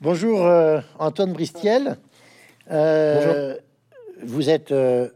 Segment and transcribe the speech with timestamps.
[0.00, 1.96] Bonjour euh, Antoine Bristiel.
[2.70, 3.56] Euh,
[4.22, 5.08] vous êtes euh,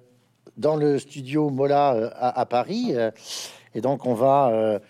[0.57, 2.93] dans le studio Mola à, Paris
[3.77, 4.81] et donc on va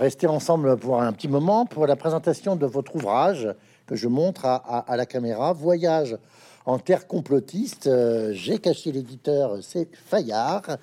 [0.00, 3.54] rester ensemble pour un petit moment pour la présentation de votre ouvrage
[3.86, 6.18] que je montre à, la caméra, Voyage
[6.66, 7.88] en terre complotiste.
[8.32, 10.76] J'ai caché l'éditeur, c'est Fayard.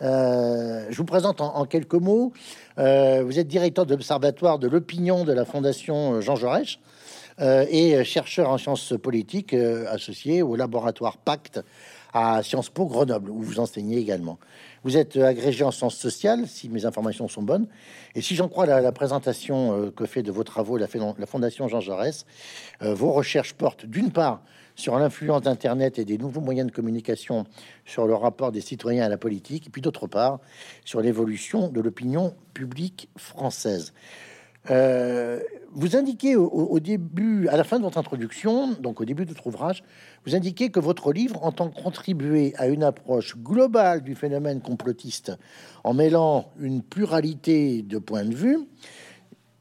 [0.00, 2.32] je vous présente en, en quelques mots.
[2.78, 6.78] vous êtes directeur de l'Observatoire de l'opinion de la Fondation Jean Jaurès.
[7.40, 11.60] Euh, et chercheur en sciences politiques euh, associé au laboratoire Pacte
[12.12, 14.38] à Sciences Po Grenoble, où vous enseignez également.
[14.82, 17.68] Vous êtes agrégé en sciences sociales, si mes informations sont bonnes,
[18.14, 21.68] et si j'en crois la, présentation euh, que fait de vos travaux la, la Fondation
[21.68, 22.26] Jean Jaurès,
[22.80, 24.42] vos recherches portent d'une part
[24.74, 27.44] sur l'influence d'Internet et des nouveaux moyens de communication
[27.84, 30.40] sur le rapport des citoyens à la politique, et puis d'autre part
[30.84, 33.92] sur l'évolution de l'opinion publique française.
[34.68, 35.40] Euh,
[35.72, 39.46] vous indiquez au, début, à la fin de votre introduction, donc au début de votre
[39.46, 39.84] ouvrage,
[40.26, 45.32] vous indiquez que votre livre entend contribuer à une approche globale du phénomène complotiste
[45.84, 48.58] en mêlant une pluralité de points de vue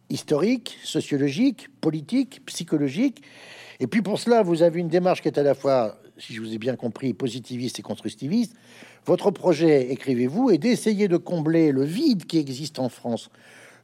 [0.09, 3.21] historiques, sociologiques, politiques, psychologiques.
[3.79, 6.41] Et puis pour cela, vous avez une démarche qui est à la fois, si je
[6.41, 8.55] vous ai bien compris, positiviste et constructiviste.
[9.05, 13.29] Votre projet, écrivez-vous, est d'essayer de combler le vide qui existe en France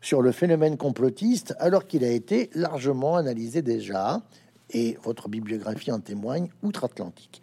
[0.06, 4.22] sur le phénomène complotiste alors qu'il a été largement analysé déjà,
[4.70, 7.42] et votre bibliographie en témoigne, outre-Atlantique.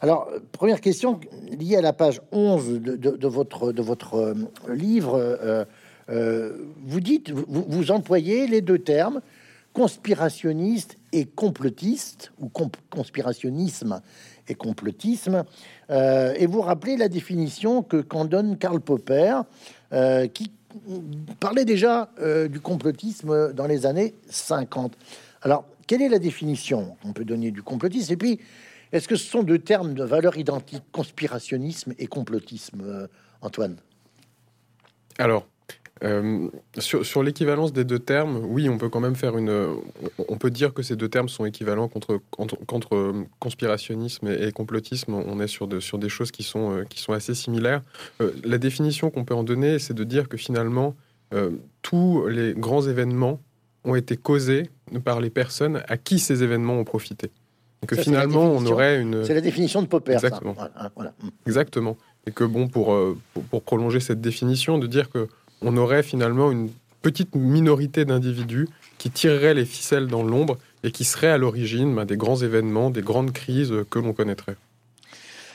[0.00, 1.18] Alors, première question
[1.58, 4.34] liée à la page 11 de, votre, de votre euh,
[4.72, 5.64] livre, euh,
[6.10, 9.20] euh, vous dites, vous, vous, employez les deux termes,
[9.72, 12.48] conspirationniste et complotiste, ou
[12.88, 14.00] conspirationnisme
[14.46, 15.44] et complotisme,
[15.90, 19.42] et vous rappelez la définition que qu'en donne Karl Popper,
[20.34, 20.50] qui
[21.38, 24.96] parlait déjà euh, du complotisme dans les années 50.
[25.42, 28.12] Alors, quelle est la définition qu'on peut donner du complotisme?
[28.12, 28.40] Et puis,
[28.92, 33.06] est-ce que ce sont deux termes de valeur identique, conspirationnisme et complotisme, euh,
[33.40, 33.76] Antoine?
[35.18, 35.46] Alors,
[36.02, 39.76] euh, sur, l'équivalence des deux termes, oui, on peut quand même faire une.
[40.28, 42.20] On peut dire que ces deux termes sont équivalents contre,
[42.66, 45.14] contre, conspirationnisme et, complotisme.
[45.14, 47.82] On est sur, de, sur des choses qui sont, euh, qui sont assez similaires.
[48.22, 50.94] Euh, la définition qu'on peut en donner, c'est de dire que finalement,
[51.82, 53.38] tous les grands événements
[53.84, 54.68] ont été causés
[55.04, 57.30] par les personnes à qui ces événements ont profité.
[57.84, 59.24] Et que finalement, on aurait une.
[59.24, 60.14] C'est la définition de Popper.
[60.14, 60.56] Exactement.
[61.46, 61.96] Exactement.
[62.26, 62.86] Et que bon, pour,
[63.32, 65.28] pour, pour prolonger cette définition, de dire que
[65.62, 66.70] on aurait finalement une
[67.02, 72.04] petite minorité d'individus qui tireraient les ficelles dans l'ombre et qui seraient à l'origine ben,
[72.04, 74.56] des grands événements, des grandes crises que l'on connaîtrait.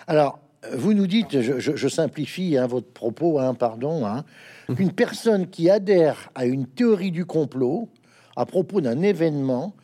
[0.08, 0.40] Alors,
[0.74, 4.24] vous nous dites, je, simplifie hein, votre propos, hein, pardon, hein,
[4.68, 4.74] mmh.
[4.80, 7.90] une personne qui adhère à une théorie du complot
[8.36, 9.76] à propos d'un événement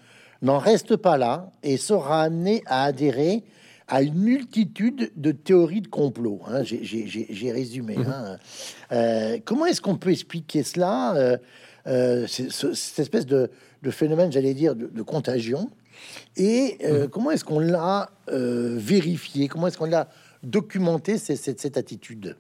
[0.41, 3.43] n'en reste pas là et sera amené à adhérer
[3.91, 6.40] à une multitude de théories de complot.
[6.47, 7.97] Hein, j'ai résumé.
[7.97, 8.07] Mhm.
[8.07, 8.38] Hein.
[8.94, 11.38] Euh, comment est-ce qu'on peut expliquer cela euh,
[11.88, 13.51] euh, Cette espèce de,
[13.90, 15.69] phénomène, j'allais dire, de, contagion.
[16.38, 17.09] Et mhm.
[17.09, 20.09] comment est-ce qu'on l'a vérifié Comment est-ce qu'on l'a
[20.41, 22.38] documenté, cette, cette attitude?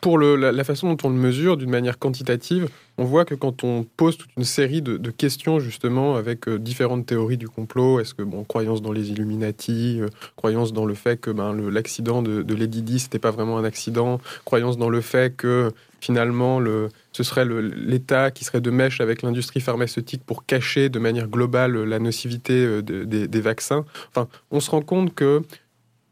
[0.00, 2.68] Pour la, façon dont on le mesure d'une manière quantitative,
[2.98, 7.06] on voit que quand on pose toute une série de, questions justement avec euh, différentes
[7.06, 11.16] théories du complot, est-ce que bon croyance dans les Illuminati, euh, croyance dans le fait
[11.16, 15.00] que ben, l'accident de, de, Lady Di c'était pas vraiment un accident, croyance dans le
[15.00, 20.44] fait que finalement le, ce serait l'État qui serait de mèche avec l'industrie pharmaceutique pour
[20.44, 23.84] cacher de manière globale la nocivité euh, des vaccins.
[24.10, 25.42] Enfin, on se rend compte que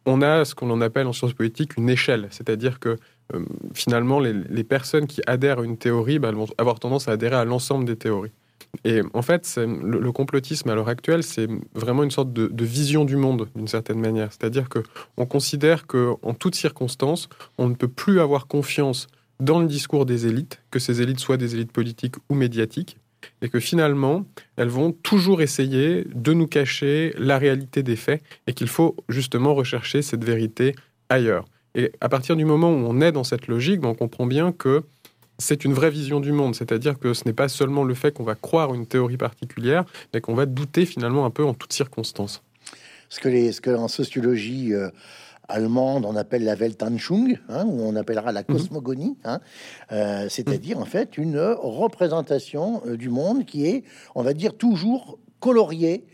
[0.06, 2.98] on a ce qu'on appelle en sciences politiques une échelle, c'est-à-dire que
[3.32, 7.36] euh, finalement, les, personnes qui adhèrent à une théorie bah, vont avoir tendance à adhérer
[7.36, 8.32] à l'ensemble des théories.
[8.82, 13.16] Et en fait, le, complotisme à l'heure actuelle, c'est vraiment une sorte de, vision du
[13.16, 14.32] monde d'une certaine manière.
[14.32, 14.80] C'est-à-dire que
[15.16, 19.06] on considère que en toutes circonstances, on ne peut plus avoir confiance
[19.40, 22.98] dans le discours des élites, que ces élites soient des élites politiques ou médiatiques,
[23.42, 24.26] et que finalement,
[24.56, 29.54] elles vont toujours essayer de nous cacher la réalité des faits, et qu'il faut justement
[29.54, 30.74] rechercher cette vérité
[31.08, 31.44] ailleurs.
[31.74, 34.52] Et à partir du moment où on est dans cette logique, ben, on comprend bien
[34.52, 34.84] que
[35.38, 38.24] c'est une vraie vision du monde, c'est-à-dire que ce n'est pas seulement le fait qu'on
[38.24, 42.42] va croire une théorie particulière, mais qu'on va douter finalement un peu en toutes circonstances.
[43.08, 44.90] Ce que, les, ce que en sociologie euh,
[45.48, 48.46] allemande on appelle la Weltanschauung, hein, ou on appellera la mhm.
[48.46, 49.40] cosmogonie, hein,
[49.92, 53.82] euh, c'est-à-dire en fait une représentation euh, du monde qui est,
[54.14, 56.06] on va dire, toujours coloriée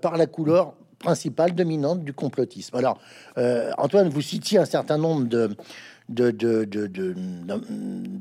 [0.00, 2.76] par la couleur principale dominante du complotisme.
[2.76, 2.98] Alors,
[3.38, 5.50] euh, Antoine, vous citiez un certain nombre de,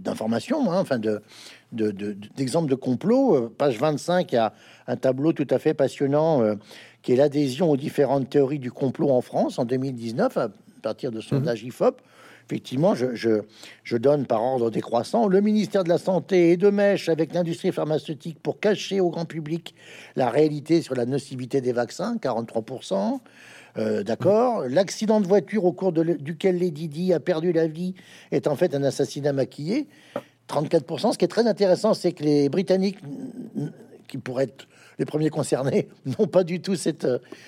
[0.03, 1.21] d'informations, hein, enfin de
[1.71, 3.35] d'exemples de, complot.
[3.35, 4.53] Euh, page 25, il y a
[4.85, 6.53] un tableau tout à fait passionnant euh,
[7.01, 10.49] qui est l'adhésion aux différentes théories du complot en France en 2019 à
[10.83, 11.67] partir de sondage mmh.
[11.67, 11.99] IFOP.
[12.53, 15.27] Effectivement, je, donne par ordre décroissant.
[15.27, 19.25] Le ministère de la Santé est de mèche avec l'industrie pharmaceutique pour cacher au grand
[19.25, 19.73] public
[20.15, 23.21] la réalité sur la nocivité des vaccins, 43%.
[23.77, 24.65] Euh, d'accord.
[24.69, 27.95] L'accident de voiture au cours duquel Lady Di a perdu la vie
[28.31, 29.87] est en fait un assassinat maquillé.
[30.47, 31.13] 34%.
[31.13, 32.99] Ce qui est très intéressant, c'est que les Britanniques,
[34.13, 34.67] qui pourraient être
[34.99, 37.07] les premiers concernés, n'ont pas du tout cette,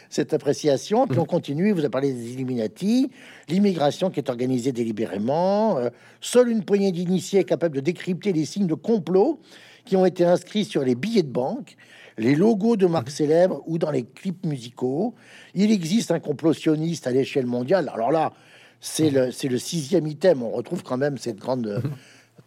[0.09, 1.06] cette appréciation.
[1.06, 3.12] Puis on continue, vous avez parlé des Illuminati,
[3.50, 5.89] l'immigration qui est organisée délibérément, euh,
[6.21, 9.39] seule une poignée d'initiés est capable de décrypter les signes de complot
[9.85, 11.77] qui ont été inscrits sur les billets de banque,
[12.17, 15.13] les logos de marques célèbres ou dans les clips musicaux.
[15.53, 17.91] Il existe un complot sioniste à l'échelle mondiale.
[17.94, 18.33] Alors là,
[18.81, 20.41] c'est le, le sixième item.
[20.41, 21.83] On retrouve quand même cette grande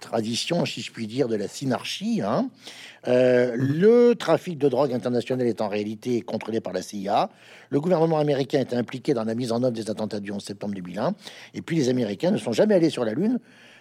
[0.00, 2.20] tradition, si je puis dire, de la synarchie.
[2.22, 2.50] Hein.
[3.06, 7.30] Euh, le trafic de drogue international est en réalité contrôlé par la CIA.
[7.70, 10.74] Le gouvernement américain est impliqué dans la mise en œuvre des attentats du 11 septembre
[10.74, 11.14] 2001.
[11.54, 13.38] Et puis les Américains ne sont jamais allés sur la Lune.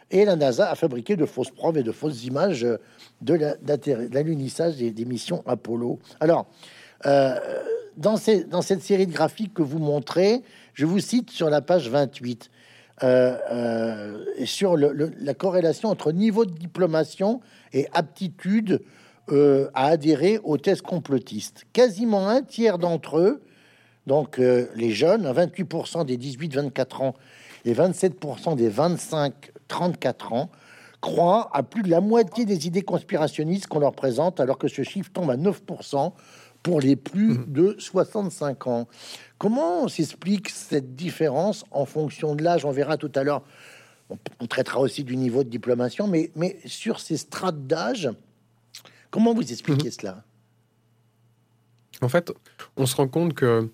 [0.09, 2.65] Et la NASA a fabriqué de fausses preuves et de fausses images
[3.21, 3.57] de
[4.13, 6.00] l'alunissage des, des, missions Apollo.
[6.21, 6.48] Alors,
[7.06, 7.36] euh,
[7.98, 10.42] dans, cette série de graphiques que vous montrez,
[10.74, 12.50] je vous cite sur la page 28.
[13.04, 17.42] Euh, euh, sur la corrélation entre niveau de diplomation
[17.72, 18.82] et aptitude
[19.30, 21.66] euh, à adhérer aux tests complotistes.
[21.74, 23.44] Quasiment un tiers d'entre eux,
[24.08, 27.14] donc les jeunes, 28% des 18-24 ans
[27.66, 30.50] et 27% des 25-34 ans,
[31.02, 34.82] croient à plus de la moitié des idées conspirationnistes qu'on leur présente, alors que ce
[34.84, 36.14] chiffre tombe à 9%
[36.63, 38.88] pour les plus de 65 ans.
[39.38, 42.65] Comment s'explique cette différence en fonction de l'âge?
[42.65, 43.44] On verra tout à l'heure.
[44.09, 48.09] On, traitera aussi du niveau de diplomation, mais, mais sur ces strates d'âge,
[49.12, 49.92] comment vous expliquez mhm.
[49.92, 50.24] cela?
[52.01, 52.31] En fait,
[52.77, 53.69] on se rend compte que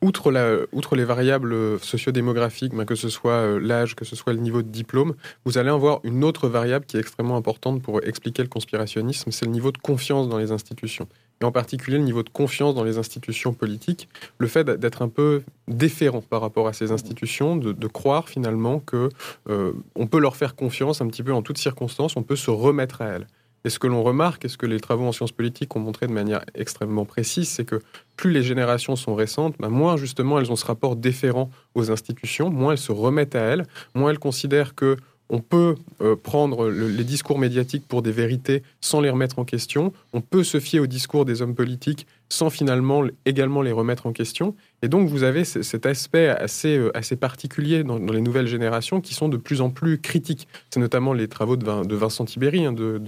[0.00, 4.32] outre, la, outre les variables sociodémographiques, ben, que ce soit euh, l'âge, que ce soit
[4.32, 5.14] le niveau de diplôme,
[5.44, 9.44] vous allez avoir une autre variable qui est extrêmement importante pour expliquer le conspirationnisme, c'est
[9.44, 11.08] le niveau de confiance dans les institutions
[11.40, 14.08] et en particulier le niveau de confiance dans les institutions politiques,
[14.38, 19.08] le fait d'être un peu déférent par rapport à ces institutions, de, croire finalement que
[19.48, 22.50] euh, on peut leur faire confiance un petit peu en toutes circonstances, on peut se
[22.50, 23.26] remettre à elles.
[23.64, 26.06] Et ce que l'on remarque, et ce que les travaux en sciences politiques ont montré
[26.06, 27.80] de manière extrêmement précise, c'est que
[28.16, 32.50] plus les générations sont récentes, bah, moins justement elles ont ce rapport déférent aux institutions,
[32.50, 34.96] moins elles se remettent à elles, moins elles considèrent que
[35.30, 39.92] on peut euh, prendre les discours médiatiques pour des vérités sans les remettre en question.
[40.12, 44.12] On peut se fier aux discours des hommes politiques sans finalement également les remettre en
[44.12, 44.54] question.
[44.82, 49.14] Et donc vous avez cet aspect assez, euh, assez particulier dans, les nouvelles générations qui
[49.14, 50.46] sont de plus en plus critiques.
[50.70, 53.00] C'est notamment les travaux de, Vincent Tibéry hein, de,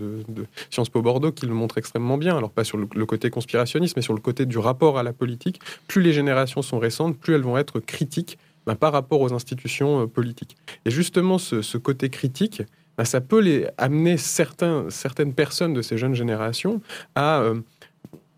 [0.70, 2.36] Sciences Po Bordeaux qui le montrent extrêmement bien.
[2.36, 5.12] Alors pas sur le, le, côté conspirationniste, mais sur le côté du rapport à la
[5.12, 5.60] politique.
[5.86, 8.38] Plus les générations sont récentes, plus elles vont être critiques
[8.70, 10.56] bah, par rapport aux institutions euh, politiques.
[10.84, 12.62] Et justement, ce, côté critique,
[12.96, 16.80] bah, ça peut amener certains, certaines personnes de ces jeunes générations
[17.16, 17.56] à, euh,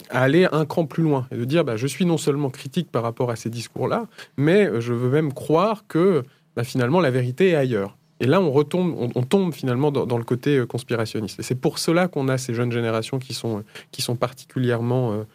[0.08, 3.02] aller un cran plus loin et de dire bah, je suis non seulement critique par
[3.02, 4.06] rapport à ces discours-là,
[4.38, 6.22] mais je veux même croire que
[6.62, 7.98] finalement la vérité est ailleurs.
[8.20, 11.40] Et là, on retombe, on, tombe finalement dans, le côté euh, conspirationniste.
[11.40, 15.26] Et c'est pour cela qu'on a ces jeunes générations qui sont, qui sont particulièrement,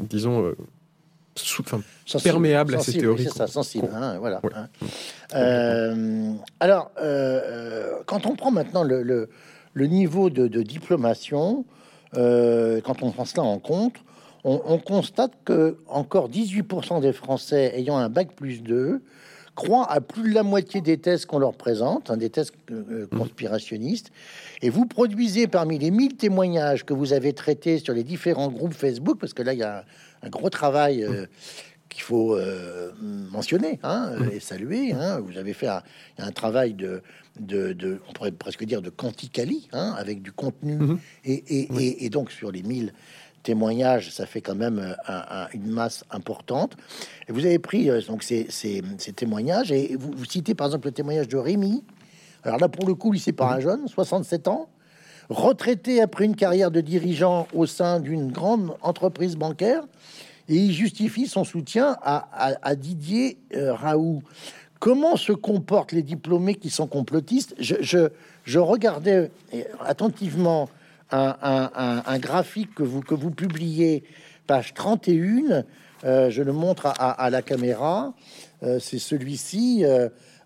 [0.00, 0.54] disons,
[2.22, 3.24] perméable à ces théories.
[3.24, 3.88] C'est ça, sensible.
[3.92, 4.40] Hein, voilà.
[4.54, 4.68] Hein.
[5.34, 11.64] Euh, alors, euh, euh, quand on prend maintenant le, le, niveau de, diplomation,
[12.12, 13.96] quand on prend cela en compte,
[14.44, 19.02] on, constate que encore 18% des Français ayant un bac plus 2
[19.54, 23.06] croient à plus de la moitié des tests qu'on leur présente, hein, des tests mmh.
[23.16, 24.10] conspirationnistes.
[24.62, 28.74] Et vous produisez parmi les 1000 témoignages que vous avez traités sur les différents groupes
[28.74, 29.84] Facebook, parce que là, il y a
[30.22, 31.26] un gros travail euh,
[31.88, 34.92] qu'il faut euh, mentionner hein, et saluer.
[34.92, 35.20] Hein.
[35.20, 37.02] Vous avez fait un, travail de,
[37.38, 40.96] de, on pourrait presque dire de quanticali, hein, avec du contenu.
[41.24, 42.92] Et, et, donc sur les 1000
[43.44, 46.76] témoignages, ça fait quand même euh, une masse importante.
[47.28, 48.48] Et vous avez pris donc ces,
[49.14, 51.84] témoignages et vous, citez par exemple le témoignage de Rémi.
[52.42, 54.68] Alors là, pour le coup, c'est pas un jeune, 67 ans,
[55.30, 59.84] retraité après une carrière de dirigeant au sein d'une grande entreprise bancaire,
[60.48, 64.22] et il justifie son soutien à, Didier euh, Raoult.
[64.78, 67.54] Comment se comportent les diplômés qui sont complotistes?
[67.58, 69.30] Je, regardais
[69.80, 70.68] attentivement
[71.10, 74.04] un, graphique que vous, que vous publiez,
[74.46, 75.64] page 31,
[76.04, 78.14] euh, je le montre à, la caméra,
[78.62, 79.84] euh, c'est celui-ci,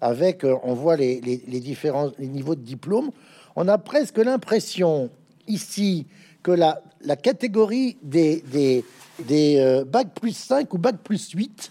[0.01, 1.21] avec, on voit les,
[1.61, 3.11] différents niveaux de diplôme.
[3.57, 5.11] On a presque l'impression
[5.47, 6.07] ici
[6.43, 8.85] que la, la catégorie des, des,
[9.27, 11.71] des bac plus 5 ou bac plus 8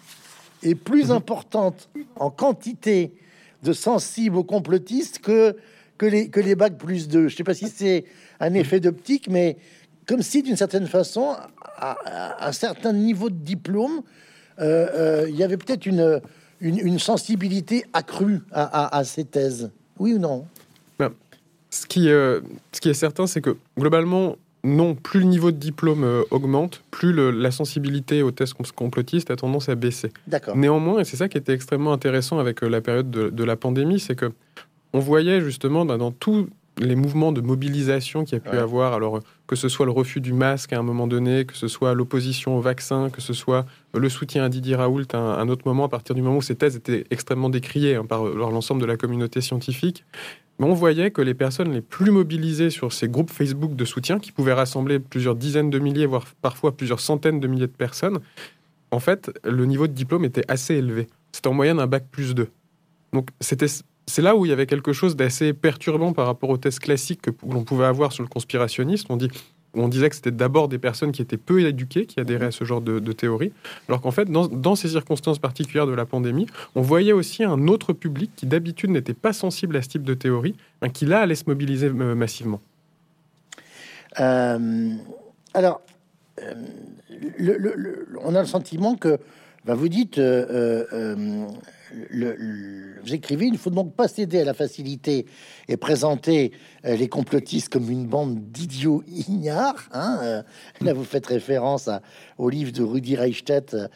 [0.64, 1.18] est plus mhm.
[1.18, 3.14] importante en quantité
[3.64, 5.56] de sensibles aux complotistes que,
[5.98, 7.28] que, les, que les bacs plus 2.
[7.28, 8.06] Je ne sais pas si c'est
[8.40, 9.58] un effet d'optique, mais
[10.08, 11.36] comme si d'une certaine façon,
[11.78, 14.02] à, un certain niveau de diplôme,
[14.60, 16.22] euh, euh, il y avait peut-être une,
[16.62, 19.70] une, sensibilité accrue à, ces thèses.
[20.00, 20.46] Oui ou non?
[20.98, 21.12] Ben,
[21.70, 22.42] ce, qui, euh,
[22.72, 27.14] ce qui est certain, c'est que globalement, non, plus le niveau de diplôme augmente, plus
[27.14, 30.12] la sensibilité aux tests complotistes a tendance à baisser.
[30.56, 34.16] Néanmoins, et c'est ça qui était extrêmement intéressant avec la période de, la pandémie, c'est
[34.16, 34.32] que
[34.94, 39.22] on voyait justement dans, tous les mouvements de mobilisation qu'il y a pu avoir, alors
[39.48, 42.58] que ce soit le refus du masque à un moment donné, que ce soit l'opposition
[42.58, 45.90] au vaccin, que ce soit le soutien à Didier Raoult à un, autre moment, à
[45.90, 49.42] partir du moment où ces thèses étaient extrêmement décriées hein, par l'ensemble de la communauté
[49.42, 50.04] scientifique,
[50.60, 54.32] on voyait que les personnes les plus mobilisées sur ces groupes Facebook de soutien, qui
[54.32, 58.20] pouvaient rassembler plusieurs dizaines de milliers, voire parfois plusieurs centaines de milliers de personnes,
[58.92, 61.08] en fait, le niveau de diplôme était assez élevé.
[61.32, 62.48] C'était en moyenne un bac plus 2.
[63.14, 63.68] Donc c'était
[64.08, 67.22] c'est là où il y avait quelque chose d'assez perturbant par rapport aux tests classiques
[67.22, 69.16] que l'on pouvait avoir sur le conspirationnisme.
[69.74, 72.64] On disait que c'était d'abord des personnes qui étaient peu éduquées qui adhéraient à ce
[72.64, 73.52] genre de, théorie,
[73.90, 77.92] alors qu'en fait, dans, ces circonstances particulières de la pandémie, on voyait aussi un autre
[77.92, 81.36] public qui d'habitude n'était pas sensible à ce type de théorie, hein, qui là allait
[81.36, 82.62] se mobiliser euh, massivement.
[84.20, 84.96] Euh,
[85.54, 85.82] alors,
[86.42, 86.54] euh,
[88.24, 89.20] on a le sentiment que,
[89.66, 90.20] ben, vous dites,
[91.92, 95.26] vous écrivez, il ne faut donc pas céder à la facilité
[95.68, 96.52] et présenter
[96.86, 99.88] euh, les complotistes comme une bande d'idiots ignares.
[99.92, 100.44] Hein, euh,
[100.82, 101.90] là, vous faites référence
[102.38, 103.88] au livre de Rudy Reichstadt euh,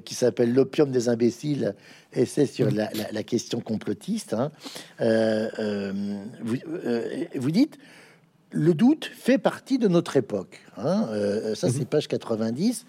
[0.00, 1.74] qui s'appelle L'opium des imbéciles,
[2.14, 4.32] et c'est sur la, question complotiste.
[4.32, 4.50] Hein.
[6.40, 7.76] vous, dites,
[8.52, 10.62] le doute fait partie de notre époque.
[10.78, 11.08] Hein,
[11.54, 11.86] ça, c'est mhm.
[11.86, 12.86] page 90.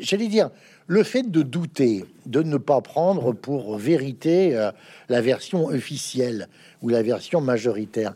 [0.00, 0.50] J'allais dire,
[0.88, 4.72] le fait de douter, de ne pas prendre pour vérité euh,
[5.08, 6.48] la version officielle
[6.82, 8.14] ou la version majoritaire,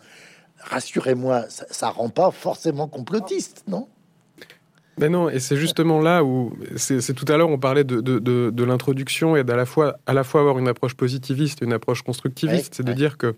[0.58, 3.86] rassurez-moi, ça, rend pas forcément complotiste, non?
[4.98, 8.64] Mais non, et c'est justement là où, c'est tout à l'heure, on parlait de, de,
[8.64, 12.02] l'introduction et d'à la fois, à la fois avoir une approche positiviste et une approche
[12.02, 13.34] constructiviste, c'est de dire que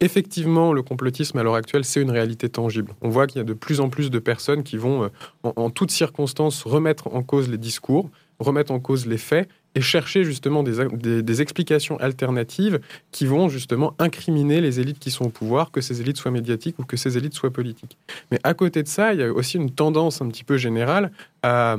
[0.00, 2.94] effectivement, le complotisme à l'heure actuelle, c'est une réalité tangible.
[3.00, 5.08] On voit qu'il y a de plus en plus de personnes qui vont, euh,
[5.44, 9.80] en, en toutes circonstances, remettre en cause les discours, remettre en cause les faits et
[9.80, 12.80] chercher justement des, explications alternatives
[13.12, 16.78] qui vont justement incriminer les élites qui sont au pouvoir, que ces élites soient médiatiques
[16.78, 17.96] ou que ces élites soient politiques.
[18.30, 21.12] Mais à côté de ça, il y a aussi une tendance un petit peu générale
[21.42, 21.76] à,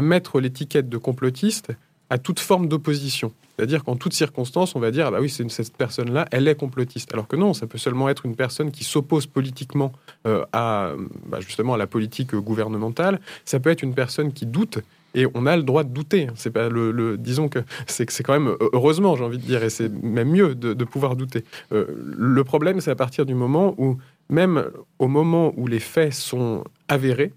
[0.00, 1.72] mettre l'étiquette de complotiste
[2.08, 3.32] à toute forme d'opposition.
[3.56, 6.54] C'est-à-dire qu'en toute circonstance, on va dire, ah bah oui, c'est cette personne-là, elle est
[6.54, 7.12] complotiste.
[7.12, 9.92] Alors que non, ça peut seulement être une personne qui s'oppose politiquement
[10.26, 10.92] euh, à
[11.26, 13.20] bah, justement à la politique gouvernementale.
[13.44, 14.78] Ça peut être une personne qui doute,
[15.14, 16.28] et on a le droit de douter.
[16.34, 19.70] C'est pas le, disons que c'est c'est quand même heureusement, j'ai envie de dire, et
[19.70, 21.44] c'est même mieux de, pouvoir douter.
[21.72, 23.96] Euh, le problème, c'est à partir du moment où,
[24.28, 24.64] même
[24.98, 27.32] au moment où les faits sont avérés,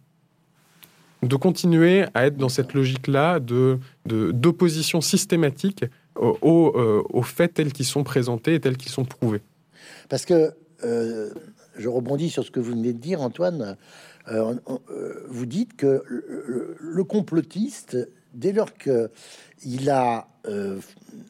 [1.23, 5.85] de continuer à être dans cette logique-là de d'opposition systématique
[6.19, 9.41] aux, euh, aux, faits tels qu'ils sont présentés et tels qu'ils sont prouvés.
[10.07, 10.51] Parce que
[10.83, 11.29] euh,
[11.77, 13.77] je rebondis sur ce que vous venez de dire, Antoine.
[14.31, 14.55] Euh,
[14.89, 17.97] euh, vous dites que le, complotiste,
[18.33, 20.79] dès lors qu'il a, euh,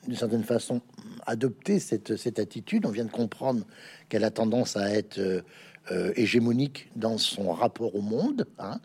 [0.05, 0.81] d'une certaine façon,
[1.25, 3.65] adopté cette, cette, attitude, on vient de comprendre
[4.09, 5.43] qu'elle a tendance à être
[6.15, 8.47] hégémonique dans son rapport au monde.
[8.59, 8.79] Hein,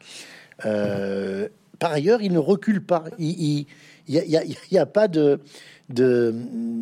[1.78, 3.04] par ailleurs, il ne recule pas.
[3.18, 3.66] Il
[4.08, 5.40] n'y a, pas de,
[5.88, 6.34] de,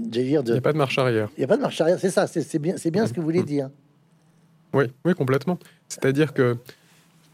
[0.06, 0.50] dire de.
[0.50, 1.28] Il n'y a pas de marche arrière.
[1.36, 1.98] Il n'y a pas de marche arrière.
[2.00, 2.26] C'est ça.
[2.26, 3.70] C'est bien, c'est bien ce que vous voulez dire.
[4.72, 5.58] Oui, oui, complètement.
[5.88, 6.58] C'est-à-dire que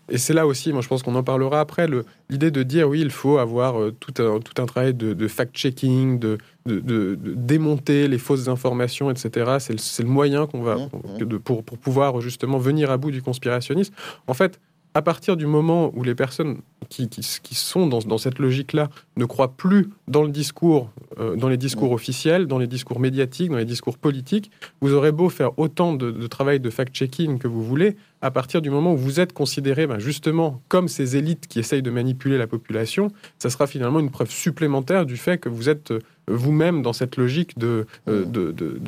[0.08, 1.86] et c'est là aussi, moi je pense qu'on en parlera après,
[2.28, 6.18] l'idée de dire oui, il faut avoir euh, tout, un, tout un travail de, fact-checking,
[6.18, 9.56] de, de, démonter les fausses informations, etc.
[9.58, 11.38] C'est le, moyen qu'on va, mmh, mmh.
[11.38, 13.94] pour, pour pouvoir justement venir à bout du conspirationnisme.
[14.26, 14.60] En fait,
[14.94, 16.58] à partir du moment où les personnes
[16.88, 21.48] qui, qui, sont dans, dans cette logique-là ne croient plus dans le discours, euh, dans
[21.48, 25.58] les discours officiels, dans les discours médiatiques, dans les discours politiques, vous aurez beau faire
[25.58, 29.32] autant de, travail de fact-checking que vous voulez, à partir du moment où vous êtes
[29.32, 33.98] considéré ben, justement comme ces élites qui essayent de manipuler la population, ça sera finalement
[33.98, 35.98] une preuve supplémentaire du fait que vous êtes euh,
[36.28, 38.78] vous-même dans cette logique de, euh, de, de,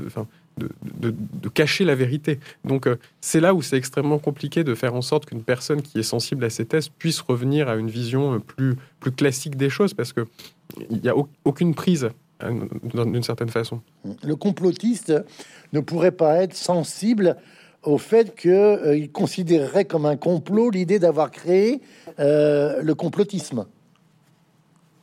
[0.59, 2.39] de cacher la vérité.
[2.65, 5.99] Donc euh, c'est là où c'est extrêmement compliqué de faire en sorte qu'une personne qui
[5.99, 9.69] est sensible à ces tests puisse revenir à une vision euh, plus, plus classique des
[9.69, 10.25] choses, parce qu'il
[10.91, 12.09] n'y a aucune prise
[12.95, 13.81] d'une certaine façon.
[14.23, 15.13] Le complotiste
[15.73, 17.37] ne pourrait pas être sensible
[17.83, 21.81] au fait qu'il considérerait comme un complot l'idée d'avoir créé
[22.19, 23.65] le complotisme.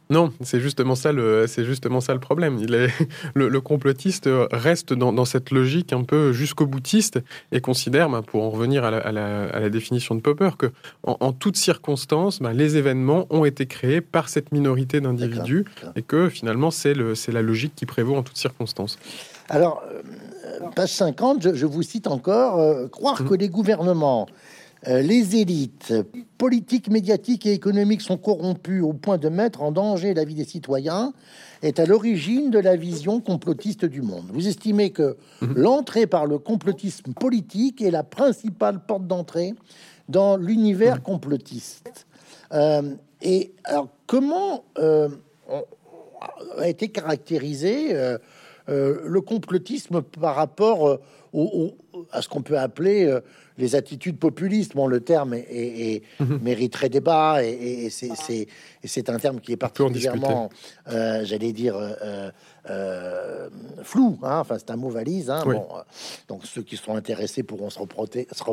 [0.10, 2.58] Non, c'est justement ça le, c'est justement ça le problème.
[2.60, 2.90] Il est,
[3.34, 7.20] le, complotiste reste dans, cette logique un peu jusqu'au boutiste
[7.52, 10.72] et considère, ben, pour en revenir à la, définition de Popper, que
[11.04, 16.30] en, toutes circonstances, ben, les événements ont été créés par cette minorité d'individus et que
[16.30, 19.00] finalement c'est le, c'est la logique qui prévaut en toutes circonstances.
[19.50, 20.02] Alors, euh,
[20.76, 23.30] page 50, je, vous cite encore, euh, croire mmh.
[23.30, 24.28] que les gouvernements
[24.86, 25.94] les élites
[26.38, 30.46] politiques, médiatiques et économiques sont corrompues au point de mettre en danger la vie des
[30.46, 31.14] citoyens
[31.62, 34.26] est à l'origine de la vision complotiste du monde.
[34.34, 35.54] Vous estimez que mhm.
[35.56, 39.54] l'entrée par le complotisme politique est la principale porte d'entrée
[40.10, 41.02] dans l'univers mhm.
[41.02, 42.06] complotiste.
[42.52, 42.82] Euh,
[43.22, 45.08] et alors, comment euh,
[46.58, 47.96] a été caractérisé
[48.68, 51.00] le complotisme par rapport
[52.12, 53.20] à ce qu'on peut appeler
[53.58, 54.76] les attitudes populistes.
[54.76, 56.40] Bon, le terme est, mhm.
[56.42, 60.50] mériterait débat et, c'est un terme qui est particulièrement,
[60.90, 62.30] euh, j'allais dire, euh,
[62.70, 63.50] euh,
[63.84, 64.20] flou.
[64.24, 64.40] Hein.
[64.40, 65.30] Enfin, c'est un mot valise.
[65.30, 65.44] Hein.
[65.46, 65.68] Bon,
[66.28, 68.44] donc ceux qui seront intéressés pourront se, reporter, se,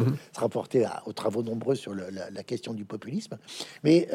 [0.00, 0.16] mhm.
[0.36, 3.38] rapporter aux travaux nombreux sur la, question du populisme.
[3.84, 4.08] Mais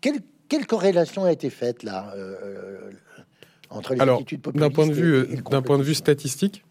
[0.00, 2.14] quelle, quelle, corrélation a été faite là
[3.70, 6.64] entre les attitudes populistes d'un point de vue, d'un point de vue statistique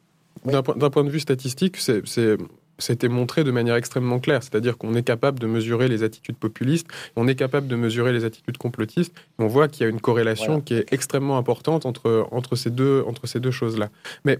[0.46, 2.38] d'un point de vue statistique, c'est
[2.80, 6.88] c'était montré de manière extrêmement claire, c'est-à-dire qu'on est capable de mesurer les attitudes populistes,
[7.16, 10.62] on est capable de mesurer les attitudes complotistes, on voit qu'il y a une corrélation
[10.62, 13.90] qui est extrêmement importante entre, entre ces deux, entre ces deux choses-là.
[14.26, 14.40] Mais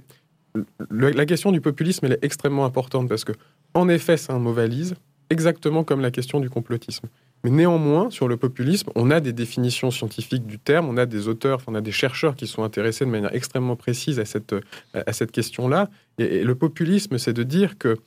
[0.92, 3.34] la question du populisme, elle est extrêmement importante parce que,
[3.74, 4.96] en effet, c'est un mot valise,
[5.32, 7.08] exactement comme la question du complotisme.
[7.44, 11.28] Mais néanmoins, sur le populisme, on a des définitions scientifiques du terme, on a des
[11.28, 14.56] auteurs, on a des chercheurs qui sont intéressés de manière extrêmement précise à cette,
[14.94, 15.90] à cette question-là.
[16.18, 17.98] Et, le populisme, c'est de dire que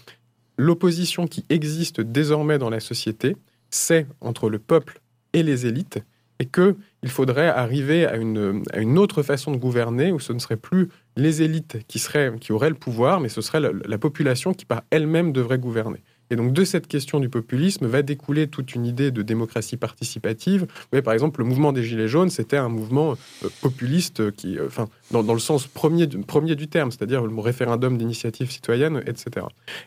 [0.57, 3.37] l'opposition qui existe désormais dans la société,
[3.71, 5.01] c'est entre le peuple
[5.33, 6.01] et les élites,
[6.41, 10.39] et qu'il faudrait arriver à une, à une, autre façon de gouverner où ce ne
[10.39, 14.55] serait plus les élites qui, seraient, qui auraient le pouvoir, mais ce serait la population
[14.55, 16.01] qui par elle-même devrait gouverner.
[16.31, 20.67] Et donc de cette question du populisme va découler toute une idée de démocratie participative.
[20.93, 24.69] Vous par exemple, le mouvement des Gilets jaunes, c'était un mouvement euh, populiste qui, euh,
[25.11, 29.47] dans, le sens premier, premier du terme, c'est-à-dire le référendum d'initiative citoyenne, etc.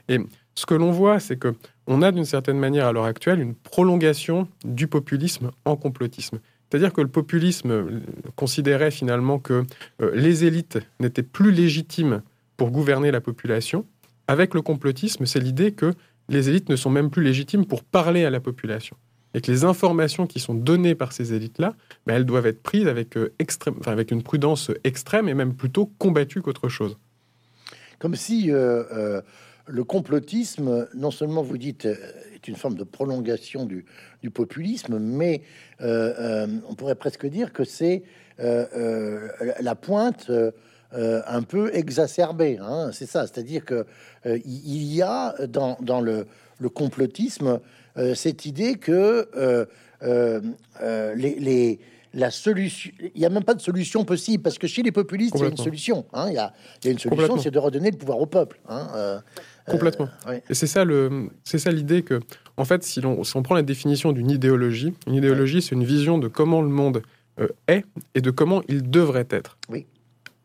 [0.09, 0.19] Et
[0.55, 1.55] ce que l'on voit, c'est que
[1.87, 6.39] on a d'une certaine manière à l'heure actuelle une prolongation du populisme en complotisme.
[6.69, 7.99] C'est-à-dire que le populisme euh,
[8.35, 9.63] considérait finalement que
[10.13, 12.21] les élites n'étaient plus légitimes
[12.57, 13.85] pour gouverner la population.
[14.27, 15.93] Avec le complotisme, c'est l'idée que
[16.29, 18.97] les élites ne sont même plus légitimes pour parler à la population.
[19.33, 22.87] Et que les informations qui sont données par ces élites-là, ben, elles doivent être prises
[22.87, 26.97] avec, euh, extrême, avec une prudence extrême et même plutôt combattues qu'autre chose.
[27.97, 29.21] Comme si euh, euh,
[29.67, 33.85] le complotisme, non seulement vous dites, est une forme de prolongation du
[34.29, 35.41] populisme, mais
[35.79, 38.03] on pourrait presque dire que c'est
[38.37, 40.29] la pointe
[40.93, 42.59] euh, un peu exacerbé.
[42.61, 43.85] Hein, c'est ça, c'est-à-dire que
[44.25, 46.27] euh, il y a dans, dans le,
[46.59, 47.59] le, complotisme
[47.97, 49.27] euh, cette idée que
[50.01, 51.79] les, les,
[52.13, 55.33] la solution, il n'y a même pas de solution possible parce que chez les populistes,
[55.35, 56.05] il y a une solution.
[56.13, 56.53] Hein, il, y a,
[56.83, 58.59] il, y a, une solution, c'est de redonner le pouvoir au peuple.
[58.69, 59.21] Hein,
[59.65, 60.09] Complètement.
[60.49, 62.19] Et c'est ça le, c'est ça l'idée que,
[62.57, 65.85] en fait, si l'on, si on prend la définition d'une idéologie, une idéologie, c'est une
[65.85, 67.01] vision de comment le monde
[67.67, 69.57] est et de comment il devrait être.
[69.69, 69.87] Oui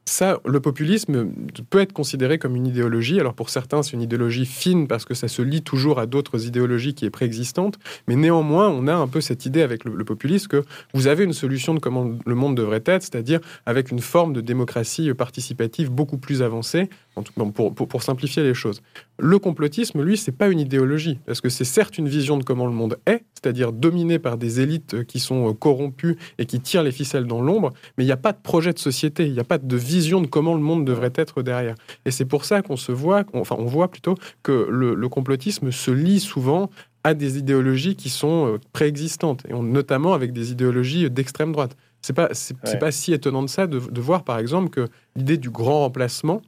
[0.09, 1.31] ça, le populisme
[1.71, 3.21] peut être considéré comme une idéologie.
[3.21, 6.47] Alors pour certains, c'est une idéologie fine parce que ça se lie toujours à d'autres
[6.47, 7.79] idéologies qui est préexistante.
[8.07, 11.33] Mais néanmoins, on a un peu cette idée avec le, populisme que vous avez une
[11.33, 16.19] solution de comment le monde devrait être, c'est-à-dire avec une forme de démocratie participative beaucoup
[16.19, 16.89] plus avancée,
[17.55, 18.81] pour, pour, simplifier les choses.
[19.21, 22.67] Le complotisme, lui, c'est pas une idéologie, parce que c'est certes une vision de comment
[22.67, 26.93] le monde est, c'est-à-dire dominé par des élites qui sont corrompues et qui tirent les
[26.93, 29.45] ficelles dans l'ombre, mais il n'y a pas de projet de société, il n'y a
[29.45, 31.75] pas de vision de comment le monde devrait être derrière.
[32.05, 35.91] Et c'est pour ça qu'on se voit, enfin on voit plutôt que le, complotisme se
[35.91, 36.71] lie souvent
[37.03, 41.77] à des idéologies qui sont euh, préexistantes, et notamment avec des idéologies d'extrême droite.
[42.03, 45.51] C'est pas, c'est, pas si étonnant de ça de, voir, par exemple, que l'idée du
[45.51, 46.43] grand remplacement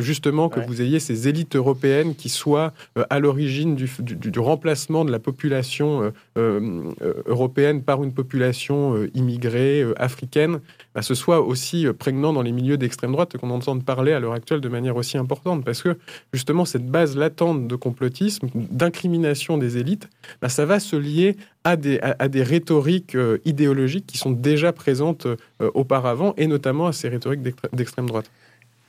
[0.00, 5.04] justement que vous ayez ces élites européennes qui soient euh, à l'origine du, du, remplacement
[5.04, 6.92] de la population euh, euh,
[7.26, 10.60] européenne par une population immigrée africaine,
[10.94, 14.32] bah, ce soit aussi prégnant dans les milieux d'extrême droite qu'on entend parler à l'heure
[14.32, 15.64] actuelle de manière aussi importante.
[15.64, 15.96] Parce que
[16.32, 20.08] justement, cette base latente de complotisme, d'incrimination des élites,
[20.42, 25.26] bah, ça va se lier à des, à, des rhétoriques idéologiques qui sont déjà présentes
[25.60, 27.40] auparavant, et notamment à ces rhétoriques
[27.72, 28.30] d'extrême droite.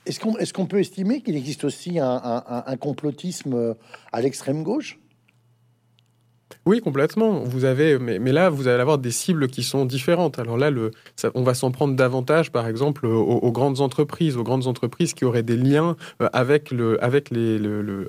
[0.06, 3.74] Est-ce qu'on peut estimer qu'il existe aussi un, complotisme euh,
[4.12, 4.98] à l'extrême gauche?
[6.64, 7.40] Oui, complètement.
[7.44, 10.38] Vous avez, mais, là, vous allez avoir des cibles qui sont différentes.
[10.38, 10.92] Alors là, le,
[11.34, 15.42] on va s'en prendre davantage, par exemple, aux, grandes entreprises, aux grandes entreprises qui auraient
[15.42, 17.30] des liens euh, avec le, avec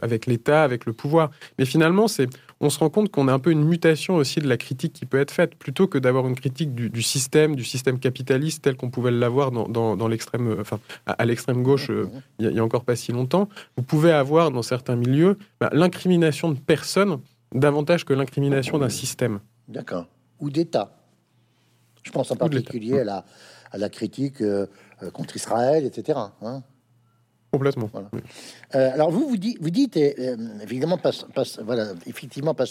[0.02, 1.32] avec l'État, avec le pouvoir.
[1.58, 4.48] Mais finalement, c'est, on se rend compte qu'on a un peu une mutation aussi de
[4.48, 8.00] la critique qui peut être faite, plutôt que d'avoir une critique du, système, du système
[8.00, 12.08] capitaliste tel qu'on pouvait l'avoir dans, l'extrême, euh, enfin, à, l'extrême gauche euh,
[12.39, 13.48] il n'y a, encore pas si longtemps.
[13.76, 17.20] Vous pouvez avoir dans certains milieux bah, l'incrimination de personnes
[17.54, 19.39] davantage que l'incrimination d'un système.
[19.67, 20.08] D'accord.
[20.39, 20.93] Ou d'État.
[22.04, 23.26] Je pense en particulier à la,
[23.72, 24.65] à la critique euh,
[25.13, 26.20] contre Israël, etc.
[26.41, 26.63] Hein
[27.58, 27.89] Complètement.
[28.76, 31.10] Euh, alors vous, vous dites, vous dites euh, évidemment, pas,
[31.63, 32.65] voilà, effectivement, pas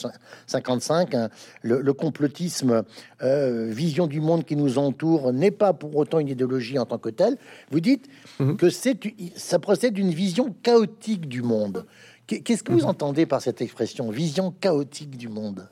[0.47, 1.29] 55, hein,
[1.63, 2.85] le, complotisme,
[3.21, 6.99] euh, vision du monde qui nous entoure, n'est pas pour autant une idéologie en tant
[6.99, 7.37] que telle.
[7.73, 8.57] Vous dites mhm.
[8.57, 8.97] que c'est,
[9.35, 11.85] ça procède d'une vision chaotique du monde.
[12.29, 12.87] Qu'est-ce que vous mhm.
[12.87, 15.69] entendez par cette expression, vision chaotique du monde?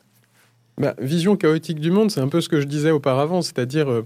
[0.77, 4.03] Bah, Vision chaotique du monde, c'est un peu ce que je disais auparavant, c'est-à-dire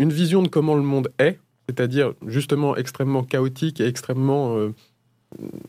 [0.00, 1.38] une vision de comment le monde est
[1.70, 4.74] c'est-à-dire justement extrêmement chaotique et extrêmement euh,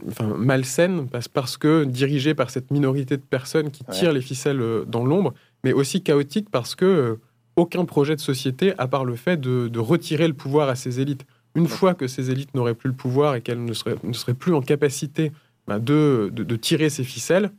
[0.08, 4.84] enfin, malsaine, parce, que dirigée par cette minorité de personnes qui tirent les ficelles euh,
[4.86, 5.34] dans l'ombre,
[5.64, 7.16] mais aussi chaotique parce que euh,
[7.56, 11.26] aucun projet de société, à part le fait de, retirer le pouvoir à ces élites.
[11.54, 14.34] Une fois que ces élites n'auraient plus le pouvoir et qu'elles ne seraient, ne seraient
[14.34, 15.32] plus en capacité
[15.68, 17.52] bah, de, de, tirer ces ficelles,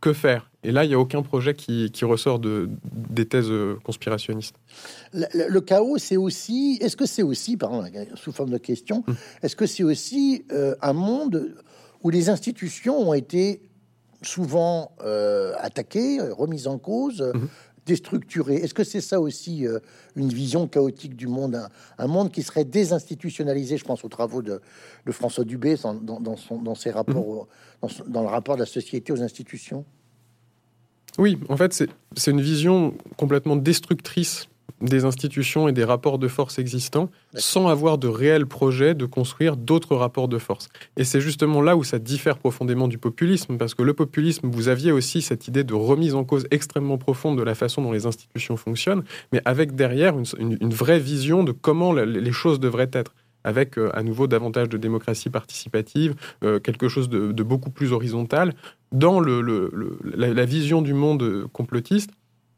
[0.00, 3.76] que faire Et là, il n'y a aucun projet qui, ressort de, des thèses euh,
[3.82, 4.56] conspirationnistes.
[5.12, 9.16] Le, chaos, c'est aussi, est-ce que c'est aussi, pardon, sous forme de question, hum.
[9.42, 11.54] est-ce que c'est aussi euh, un monde
[12.02, 13.62] où les institutions ont été
[14.22, 17.48] souvent euh, attaquées, remises en cause, hum.
[17.86, 19.64] Déstructurées Est-ce que c'est ça aussi
[20.16, 21.58] une vision chaotique du monde,
[21.98, 24.60] un, monde qui serait désinstitutionnalisé Je pense aux travaux de,
[25.10, 27.48] François Dubé dans, son, dans ses rapports,
[27.82, 27.90] hum.
[28.08, 29.84] dans le rapport de la société aux institutions?
[31.18, 31.72] Oui, en fait,
[32.16, 34.48] c'est une vision complètement destructrice
[34.80, 39.56] des institutions et des rapports de force existants sans avoir de réel projet de construire
[39.56, 40.68] d'autres rapports de force.
[40.96, 44.68] Et c'est justement là où ça diffère profondément du populisme, parce que le populisme, vous
[44.68, 48.06] aviez aussi cette idée de remise en cause extrêmement profonde de la façon dont les
[48.06, 53.14] institutions fonctionnent, mais avec derrière une, vraie vision de comment les choses devraient être
[53.46, 58.52] avec euh, à nouveau davantage de démocratie participative, euh, quelque chose de, beaucoup plus horizontal.
[58.92, 59.40] Dans le,
[60.02, 62.10] la, vision du monde complotiste,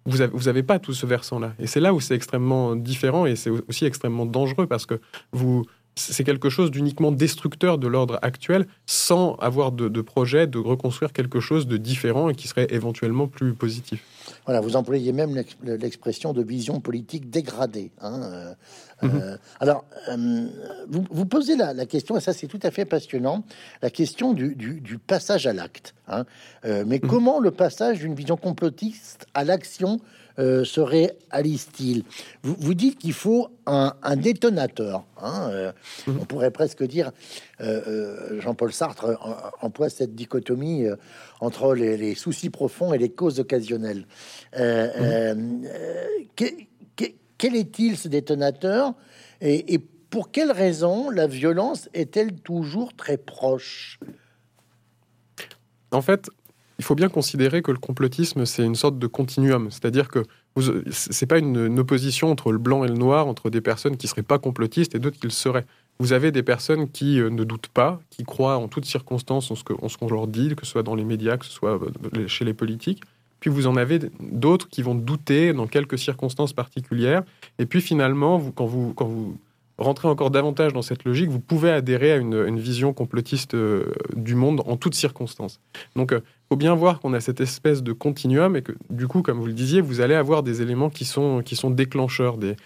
[0.09, 1.53] vous n'avez avez pas tout ce versant-là.
[1.59, 5.01] Et c'est là où c'est extrêmement différent et c'est aussi extrêmement dangereux parce que
[5.33, 5.64] vous,
[5.99, 11.13] c'est quelque chose d'uniquement destructeur de l'ordre actuel sans avoir de, de, projet de reconstruire
[11.13, 14.03] quelque chose de différent et qui serait éventuellement plus positif.
[14.45, 17.91] Voilà, vous employez même l'expression de vision politique dégradée.
[18.01, 18.55] Hein, euh,
[19.03, 19.21] mhm.
[19.23, 20.47] euh, alors, euh,
[20.89, 23.45] vous, posez la, question, et ça c'est tout à fait passionnant,
[23.83, 25.95] la question du, passage à l'acte.
[26.09, 26.25] Hein.
[26.65, 27.09] mais mhm.
[27.09, 30.01] comment le passage d'une vision complotiste à l'action
[30.38, 32.05] euh, se réalise-t-il
[32.42, 35.05] vous, vous, dites qu'il faut un, détonateur.
[35.20, 35.72] Hein, euh,
[36.07, 36.18] mhm.
[36.20, 37.11] On pourrait presque dire,
[37.61, 39.18] euh, Jean-Paul Sartre
[39.61, 40.87] emploie cette dichotomie
[41.40, 44.07] entre les, soucis profonds et les causes occasionnelles.
[44.57, 45.66] Mhm.
[46.37, 48.94] quel est-il ce détonateur?
[49.40, 53.98] Et, et pour quelle raison la violence est-elle toujours très proche?
[55.90, 56.29] En fait,
[56.79, 59.69] il faut bien considérer que le complotisme, c'est une sorte de continuum.
[59.71, 60.25] C'est-à-dire que
[60.91, 64.23] c'est pas une, opposition entre le blanc et le noir, entre des personnes qui seraient
[64.23, 65.67] pas complotistes et d'autres qui le seraient.
[65.99, 69.57] Vous avez des personnes qui euh, ne doutent pas, qui croient en toutes circonstances en
[69.88, 71.81] ce qu'on leur dit, que ce soit dans les médias, que ce soit
[72.17, 73.03] euh, chez les politiques.
[73.41, 77.23] Puis vous en avez d'autres qui vont douter dans quelques circonstances particulières.
[77.59, 79.37] Et puis finalement, quand vous
[79.79, 84.35] rentrer encore davantage dans cette logique, vous pouvez adhérer à une, vision complotiste euh, du
[84.35, 85.61] monde en toutes circonstances.
[85.95, 89.07] Donc, il euh, faut bien voir qu'on a cette espèce de continuum et que, du
[89.07, 92.38] coup, comme vous le disiez, vous allez avoir des éléments qui sont, qui sont déclencheurs,
[92.38, 92.57] des,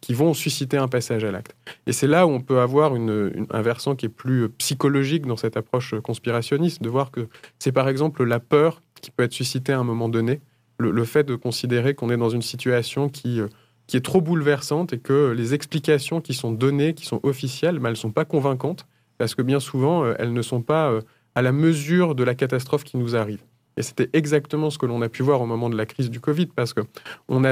[0.00, 1.56] qui vont susciter un passage à l'acte.
[1.86, 5.56] Et c'est là où on peut avoir un versant qui est plus psychologique dans cette
[5.56, 7.26] approche conspirationniste, de voir que
[7.58, 10.40] c'est par exemple la peur qui peut être suscitée à un moment donné,
[10.78, 13.48] le, fait de considérer qu'on est dans une situation qui euh,
[13.86, 17.88] qui est trop bouleversante et que les explications qui sont données, qui sont officielles, mais
[17.88, 18.86] elles ne sont pas convaincantes
[19.18, 20.98] parce que bien souvent, elles ne sont pas
[21.34, 23.42] à la mesure de la catastrophe qui nous arrive.
[23.76, 26.20] Et c'était exactement ce que l'on a pu voir au moment de la crise du
[26.20, 26.80] Covid, parce que
[27.28, 27.42] on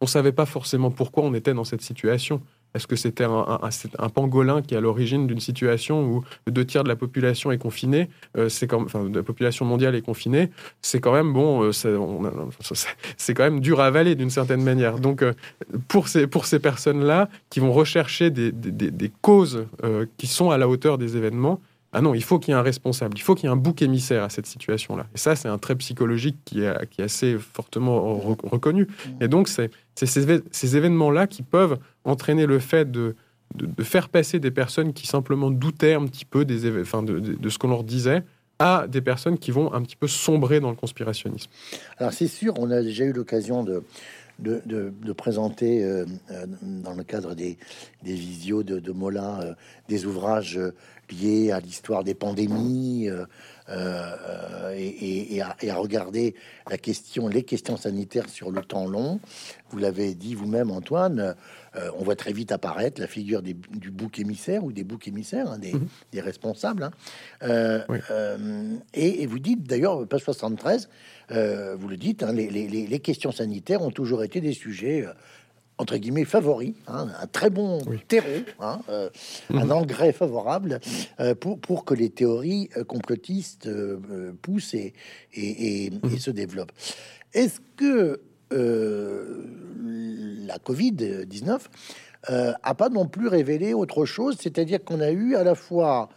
[0.00, 2.42] on savait pas forcément pourquoi on était dans cette situation.
[2.74, 6.88] Est-ce que c'était un, pangolin qui est à l'origine d'une situation où deux tiers de
[6.88, 10.50] la population est confinée, euh, c'est enfin, de la population mondiale est confinée,
[10.82, 11.70] c'est quand même bon, euh,
[13.16, 14.98] c'est quand même dur à avaler d'une certaine manière.
[14.98, 15.34] Donc euh,
[15.86, 19.66] pour ces pour ces personnes-là qui vont rechercher des, des causes
[20.16, 21.60] qui sont à la hauteur des événements,
[21.94, 23.56] ah non, il faut qu'il y ait un responsable, il faut qu'il y ait un
[23.56, 25.06] bouc émissaire à cette situation-là.
[25.14, 28.88] Et ça, c'est un trait psychologique qui est, assez fortement reconnu.
[29.20, 33.14] Et donc, c'est ces, événements-là qui peuvent entraîner le fait de,
[33.82, 36.58] faire passer des personnes qui simplement doutaient un petit peu de,
[37.48, 38.24] ce qu'on leur disait
[38.58, 41.50] à des personnes qui vont un petit peu sombrer dans le conspirationnisme.
[41.98, 43.84] Alors c'est sûr, on a déjà eu l'occasion de,
[44.38, 47.56] de, présenter euh, euh, dans le cadre des,
[48.02, 49.54] des visios de, Mola euh,
[49.88, 50.58] des ouvrages
[51.10, 53.24] lié à l'histoire des pandémies euh,
[53.68, 56.34] euh, et, à, regarder
[56.68, 59.20] la question, les questions sanitaires sur le temps long.
[59.70, 61.34] Vous l'avez dit vous-même, Antoine.
[61.76, 65.50] Euh, on voit très vite apparaître la figure du bouc émissaire ou des boucs émissaires,
[65.50, 65.86] hein, mhm.
[66.12, 66.90] des, responsables.
[67.40, 67.84] Hein.
[68.94, 70.88] et, vous dites d'ailleurs, page 73,
[71.30, 75.06] vous le dites, hein, les, les, questions sanitaires ont toujours été des sujets
[75.78, 79.10] entre guillemets favori, hein, un très bon terreau, hein, euh,
[79.50, 79.72] un mhm.
[79.72, 80.80] engrais favorable
[81.20, 83.68] euh, pour, pour que les théories euh, complotistes
[84.42, 84.94] poussent et,
[85.32, 86.18] et, mhm.
[86.18, 86.72] se développent.
[87.32, 88.58] Est-ce que la
[90.58, 91.60] Covid-19
[92.28, 96.08] a pas non plus révélé autre chose, c'est-à-dire qu'on a eu à la fois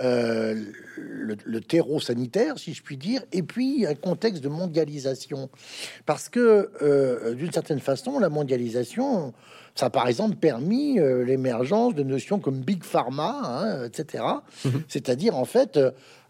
[0.00, 0.54] euh,
[0.96, 5.50] le, terreau sanitaire, si je puis dire, et puis un contexte de mondialisation.
[6.06, 9.34] Parce que, euh, d'une certaine façon, la mondialisation,
[9.74, 14.24] ça a par exemple permis euh, l'émergence de notions comme Big Pharma, hein, etc.
[14.64, 14.82] Mhm.
[14.88, 15.78] C'est-à-dire, en fait,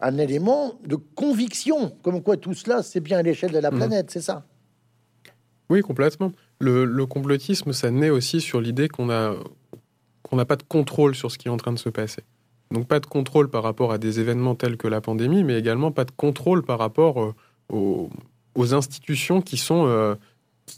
[0.01, 3.79] un élément de conviction, comme quoi tout cela, c'est bien à l'échelle de la mhm.
[3.79, 4.45] planète, c'est ça
[5.73, 6.33] Oui, complètement.
[6.61, 9.37] Le, complotisme, ça naît aussi sur l'idée qu'on a
[10.23, 12.25] qu'on n'a pas de contrôle sur ce qui est en train de se passer.
[12.71, 15.91] Donc pas de contrôle par rapport à des événements tels que la pandémie, mais également
[15.91, 18.09] pas de contrôle par rapport euh,
[18.55, 20.15] aux, institutions qui sont euh,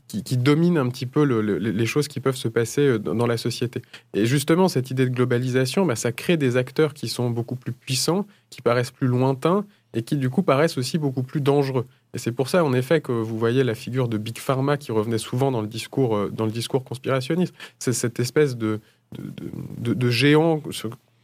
[0.06, 3.82] qui, dominent un petit peu les choses qui peuvent se passer euh, dans la société.
[4.14, 7.72] Et justement, cette idée de globalisation, bah, ça crée des acteurs qui sont beaucoup plus
[7.72, 11.86] puissants, qui paraissent plus lointains et qui du coup paraissent aussi beaucoup plus dangereux.
[12.14, 14.92] Et c'est pour ça, en effet, que vous voyez la figure de Big Pharma qui
[14.92, 17.54] revenait souvent dans le discours, dans le discours conspirationniste.
[17.78, 18.80] C'est cette espèce de,
[19.18, 20.62] de, de géant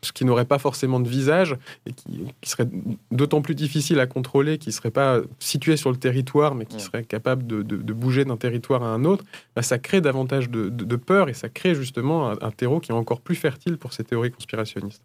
[0.02, 1.56] ce qui n'aurait pas forcément de visage
[1.86, 2.68] et qui, serait
[3.10, 6.80] d'autant plus difficile à contrôler, qui ne serait pas situé sur le territoire, mais qui
[6.80, 11.28] serait capable de, bouger d'un territoire à un autre, bah, ça crée davantage de, peur
[11.28, 15.02] et ça crée justement un, terreau qui est encore plus fertile pour ces théories conspirationnistes.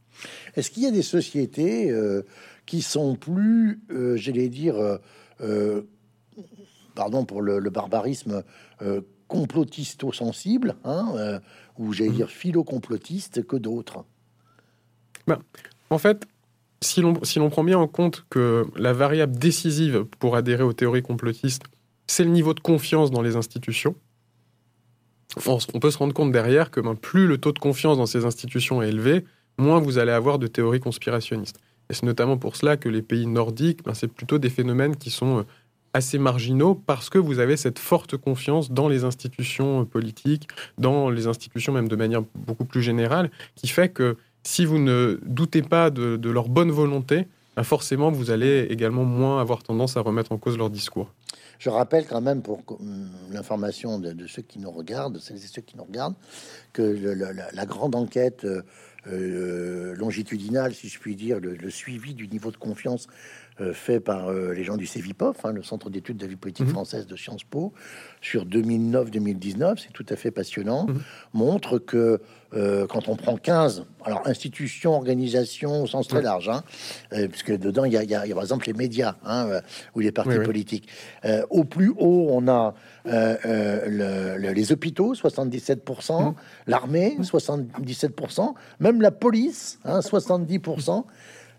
[0.56, 2.21] Est-ce qu'il y a des sociétés euh,
[2.65, 4.75] qui sont plus, euh, j'allais dire,
[5.41, 5.82] euh,
[6.95, 8.43] pardon pour le, barbarisme,
[9.28, 11.39] complotisto-sensibles, hein,
[11.78, 12.13] ou j'allais mmh.
[12.13, 14.06] dire philo-complotistes que d'autres
[15.28, 15.39] ben,
[15.89, 16.28] en fait,
[16.82, 21.01] si l'on si prend bien en compte que la variable décisive pour adhérer aux théories
[21.01, 21.63] complotistes,
[22.08, 23.95] c'est le niveau de confiance dans les institutions,
[25.47, 28.25] on, peut se rendre compte derrière que ben, plus le taux de confiance dans ces
[28.25, 29.25] institutions est élevé,
[29.58, 31.60] moins vous allez avoir de théories conspirationnistes.
[31.89, 35.10] Et c'est notamment pour cela que les pays nordiques, ben, c'est plutôt des phénomènes qui
[35.10, 35.43] sont euh,
[35.93, 41.10] assez marginaux parce que vous avez cette forte confiance dans les institutions euh, politiques, dans
[41.10, 45.62] les institutions même de manière beaucoup plus générale, qui fait que si vous ne doutez
[45.62, 50.32] pas de, leur bonne volonté, ben forcément, vous allez également moins avoir tendance à remettre
[50.34, 51.10] en cause leur discours.
[51.58, 52.62] Je rappelle quand même pour
[53.32, 56.15] l'information de, ceux qui nous regardent, celles et ceux qui nous regardent,
[56.74, 58.45] que la, grande enquête
[59.07, 63.07] euh, longitudinale, si je puis dire, le, suivi du niveau de confiance
[63.73, 66.73] fait par les gens du CEVIPOF, hein, le Centre d'études de la vie politique mhm.
[66.73, 67.73] française de Sciences Po,
[68.21, 71.01] sur 2009-2019, c'est tout à fait passionnant, mhm.
[71.33, 72.19] montre que
[72.55, 76.63] euh, quand on prend 15, alors institutions, organisations au sens très large, hein,
[77.11, 79.61] euh, puisque dedans il y, a, par exemple les médias hein, euh,
[79.93, 80.87] ou les partis politiques.
[81.49, 82.73] au plus haut, on a
[83.05, 86.35] les hôpitaux, 77%, mmh.
[86.67, 91.03] l'armée, 77%, même la police, hein, 70%,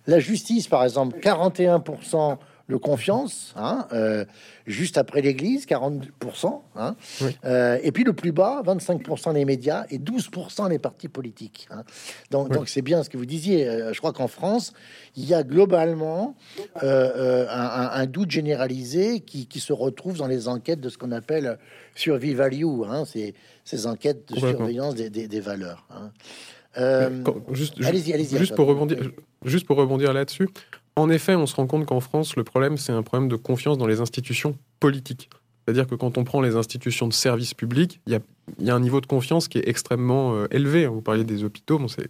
[0.07, 2.39] la justice, par exemple, 41%,
[2.69, 4.25] de confiance, hein, euh,
[4.67, 6.97] juste après l'Église, 40%, hein,
[7.45, 11.69] euh, et puis le plus bas, 25% les médias et 12% les partis politiques.
[11.71, 11.85] Hein.
[12.33, 13.69] Donc, c'est bien ce que vous disiez.
[13.69, 14.73] Euh, je crois qu'en France,
[15.15, 16.35] il y a globalement
[16.81, 21.59] un, doute généralisé qui, se retrouve dans les enquêtes de ce qu'on appelle
[21.95, 22.65] survie value,
[23.07, 25.87] c'est ces enquêtes de surveillance des, valeurs.
[27.53, 28.99] Juste, juste pour rebondir,
[29.45, 30.49] juste pour rebondir là-dessus,
[30.97, 33.77] en effet, on se rend compte qu'en France, le problème, c'est un problème de confiance
[33.77, 35.29] dans les institutions politiques.
[35.67, 38.21] C'est-à-dire que quand on prend les institutions de service public, il
[38.61, 40.87] y a, un niveau de confiance qui est extrêmement euh, élevé.
[40.87, 42.09] Vous parliez des hôpitaux, bon, c'est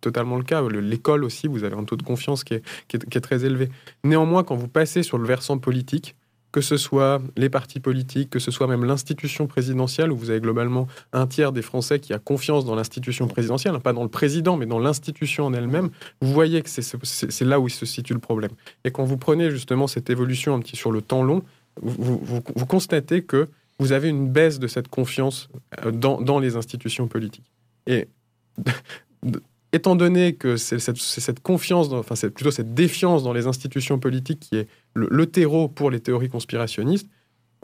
[0.00, 0.60] totalement le cas.
[0.68, 3.68] L'école aussi, vous avez un taux de confiance qui est, très élevé.
[4.02, 6.16] Néanmoins, quand vous passez sur le versant politique,
[6.52, 10.40] que ce soit les partis politiques, que ce soit même l'institution présidentielle, où vous avez
[10.40, 14.56] globalement un tiers des Français qui a confiance dans l'institution présidentielle, pas dans le président,
[14.56, 18.52] mais dans l'institution en elle-même, vous voyez que c'est là où se situe le problème.
[18.84, 21.42] Et quand vous prenez justement cette évolution un petit sur le temps long,
[21.82, 25.48] vous, vous, constatez que vous avez une baisse de cette confiance
[25.84, 27.52] euh, dans, dans les institutions politiques.
[27.86, 28.08] Et
[29.72, 34.40] étant donné que c'est cette, confiance, enfin c'est plutôt cette défiance dans les institutions politiques
[34.40, 37.08] qui est le, terreau pour les théories conspirationnistes,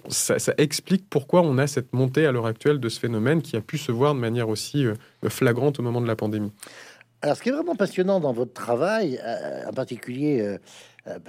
[0.09, 3.61] ça, explique pourquoi on a cette montée à l'heure actuelle de ce phénomène qui a
[3.61, 4.95] pu se voir de manière aussi euh,
[5.29, 6.53] flagrante au moment de la pandémie.
[7.21, 10.59] Alors, ce qui est vraiment passionnant dans votre travail, euh, en particulier euh,
[11.07, 11.21] à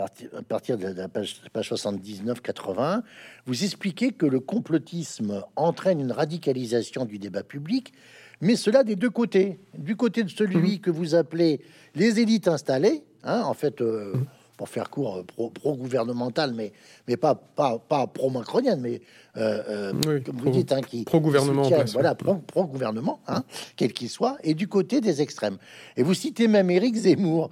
[0.41, 3.01] partir de la page, page 79-80,
[3.45, 7.93] vous expliquez que le complotisme entraîne une radicalisation du débat public
[8.43, 9.59] mais cela des deux côtés.
[9.77, 10.79] Du côté de celui mhm.
[10.79, 11.61] que vous appelez
[11.95, 14.25] les élites installées, hein, en fait, euh, mhm.
[14.57, 16.73] pour faire court, euh, pro-gouvernemental, mais,
[17.07, 19.01] mais pas, pas, pas pro-macronienne, mais
[19.37, 19.93] euh,
[20.25, 23.43] comme vous dites, hein, qui pro-gouvernement, voilà, pro-gouvernement, hein,
[23.77, 25.57] quel qu'il soit, et du côté des extrêmes.
[25.95, 27.49] Et vous citez même Éric Zemmour,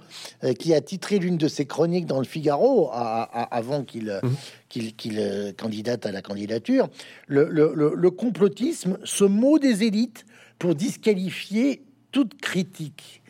[0.58, 4.30] qui a titré l'une de ses chroniques dans le Figaro avant qu'il mhm.
[4.68, 6.88] qu'il candidate à la candidature,
[7.26, 10.24] le, le, le complotisme, ce mot des élites
[10.62, 13.20] pour disqualifier toute critique.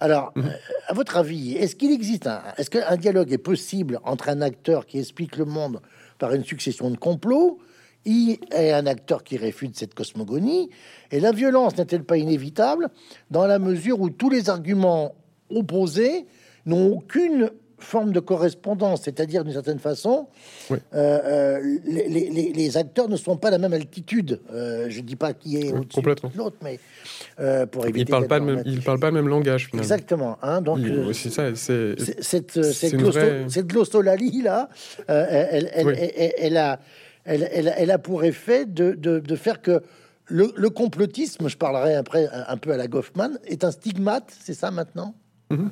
[0.00, 0.46] Alors, mhm.
[0.46, 0.50] euh,
[0.88, 4.86] à votre avis, est-ce qu'il existe un, est-ce qu'un dialogue est possible entre un acteur
[4.86, 5.82] qui explique le monde
[6.18, 7.58] par une succession de complots
[8.06, 10.70] et un acteur qui réfute cette cosmogonie
[11.10, 12.88] Et la violence n'est-elle pas inévitable
[13.30, 15.14] dans la mesure où tous les arguments
[15.50, 16.24] opposés
[16.64, 17.50] n'ont aucune
[17.82, 20.28] forme de correspondance, c'est-à-dire d'une certaine façon,
[20.70, 24.40] euh, euh, les, acteurs ne sont pas à la même altitude.
[24.52, 26.78] Euh, je dis pas qui est au-dessus de l'autre, mais
[27.66, 28.00] pour éviter.
[28.00, 29.66] Ils parlent pas, même, ils parlent pas le même langage.
[29.66, 29.82] Finalement.
[29.82, 30.38] Exactement.
[30.42, 30.80] Hein, donc
[31.12, 31.54] c'est ça.
[31.54, 34.68] C'est cette cette glossolalie là,
[35.08, 35.70] elle,
[36.38, 36.80] elle, a
[37.24, 39.82] elle, a pour effet de, de, faire que
[40.26, 44.70] le, complotisme, je parlerai après un peu à la Goffman, est un stigmate, c'est ça
[44.70, 45.14] maintenant?
[45.50, 45.70] Mhm.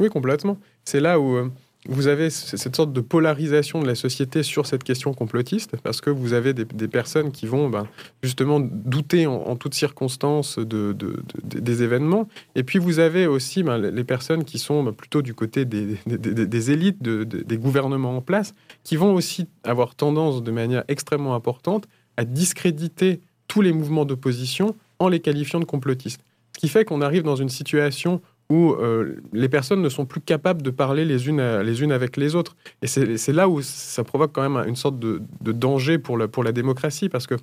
[0.00, 0.58] Oui, complètement.
[0.88, 1.50] C'est là où euh,
[1.86, 6.08] vous avez cette sorte de polarisation de la société sur cette question complotiste, parce que
[6.08, 7.86] vous avez des, personnes qui vont ben,
[8.22, 10.96] justement douter en, toutes circonstances de,
[11.44, 15.34] des événements, et puis vous avez aussi ben, les personnes qui sont ben, plutôt du
[15.34, 20.84] côté des, des élites, des gouvernements en place, qui vont aussi avoir tendance de manière
[20.88, 26.22] extrêmement importante à discréditer tous les mouvements d'opposition en les qualifiant de complotistes.
[26.54, 30.20] Ce qui fait qu'on arrive dans une situation où euh, les personnes ne sont plus
[30.20, 32.56] capables de parler les unes, les unes avec les autres.
[32.82, 36.44] Et c'est là où ça provoque quand même une sorte de, danger pour la, pour
[36.44, 37.34] la démocratie, parce que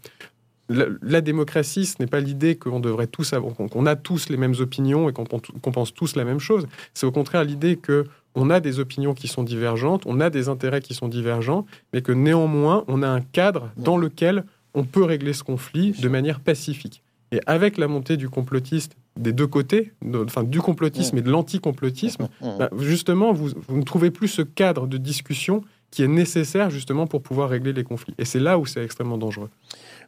[0.68, 4.56] la, démocratie, ce n'est pas l'idée qu'on devrait tous avoir, qu'on a tous les mêmes
[4.60, 5.26] opinions et qu'on
[5.72, 6.68] pense tous la même chose.
[6.94, 10.50] C'est au contraire l'idée que on a des opinions qui sont divergentes, on a des
[10.50, 15.04] intérêts qui sont divergents, mais que néanmoins, on a un cadre dans lequel on peut
[15.04, 17.02] régler ce conflit de manière pacifique.
[17.32, 19.94] Et avec la montée du complotiste des deux côtés,
[20.26, 24.98] enfin du complotisme et de l'anticomplotisme, bah, justement, vous, ne trouvez plus ce cadre de
[24.98, 28.14] discussion qui est nécessaire justement pour pouvoir régler les conflits.
[28.18, 29.50] Et c'est là où c'est extrêmement dangereux.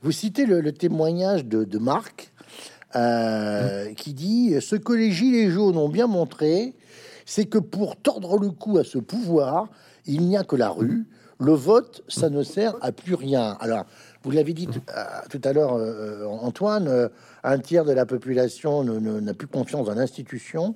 [0.01, 2.33] Vous citez le, témoignage de, Marc,
[2.95, 6.73] euh, qui dit Ce que les Gilets jaunes ont bien montré,
[7.25, 9.69] c'est que pour tordre le cou à ce pouvoir,
[10.05, 11.05] il n'y a que la rue.
[11.39, 13.57] Le vote, ça ne sert à plus rien.
[13.59, 13.85] Alors,
[14.23, 17.09] vous l'avez dit tout euh, à l'heure, euh, Antoine, euh,
[17.43, 20.75] un tiers de la population n'a plus confiance dans l'institution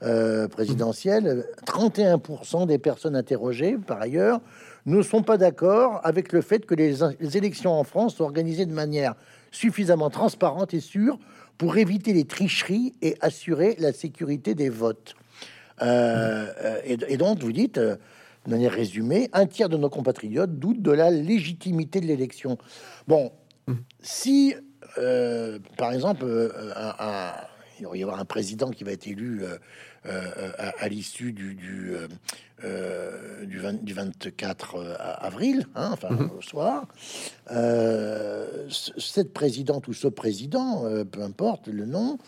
[0.00, 1.46] présidentielle.
[1.66, 4.40] 31% des personnes interrogées, par ailleurs,
[4.86, 7.02] ne sont pas d'accord avec le fait que les,
[7.36, 9.14] élections en France soient organisées de manière
[9.50, 11.18] suffisamment transparente et sûre
[11.58, 15.16] pour éviter les tricheries et assurer la sécurité des votes.
[15.80, 17.80] et, donc, vous dites,
[18.46, 22.58] de manière résumée, un tiers de nos compatriotes doutent de la légitimité de l'élection.
[23.06, 23.32] Bon,
[23.66, 23.74] mmh.
[24.00, 24.54] si,
[24.98, 26.50] euh, par exemple, euh,
[27.78, 29.42] il va y avoir un président qui va être élu
[30.04, 31.92] à, l'issue du, du,
[33.46, 36.30] du, 24 avril, hein, enfin mhm.
[36.36, 36.86] au soir.
[38.68, 42.18] cette présidente ou ce président, peu importe le nom,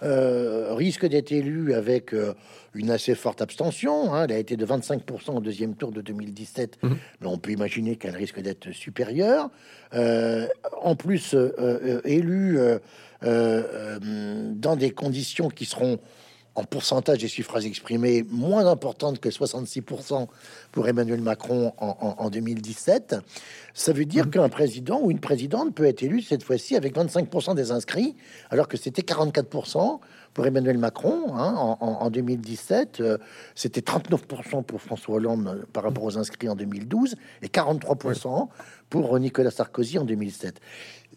[0.00, 2.14] risque d'être élu avec
[2.74, 4.12] une assez forte abstention.
[4.12, 4.24] Hein.
[4.24, 6.96] Elle a été de 25% au deuxième tour de 2017, mhm.
[7.20, 9.50] mais on peut imaginer qu'elle risque d'être supérieure.
[9.94, 10.46] Euh,
[10.82, 12.58] en plus, euh, euh, élue
[13.22, 15.98] dans des conditions qui seront
[16.54, 20.28] en pourcentage des suffrages exprimés moins importantes que 66%
[20.72, 23.16] pour Emmanuel Macron en, 2017,
[23.74, 24.30] ça veut dire mhm.
[24.30, 28.14] qu'un président ou une présidente peut être élu cette fois-ci avec 25% des inscrits,
[28.50, 29.98] alors que c'était 44%
[30.32, 33.00] pour Emmanuel Macron hein, en, 2017.
[33.00, 33.18] Euh,
[33.54, 38.48] c'était 39% pour François Hollande euh, par rapport aux inscrits en 2012 et 43%
[38.90, 40.60] pour Nicolas Sarkozy en 2007.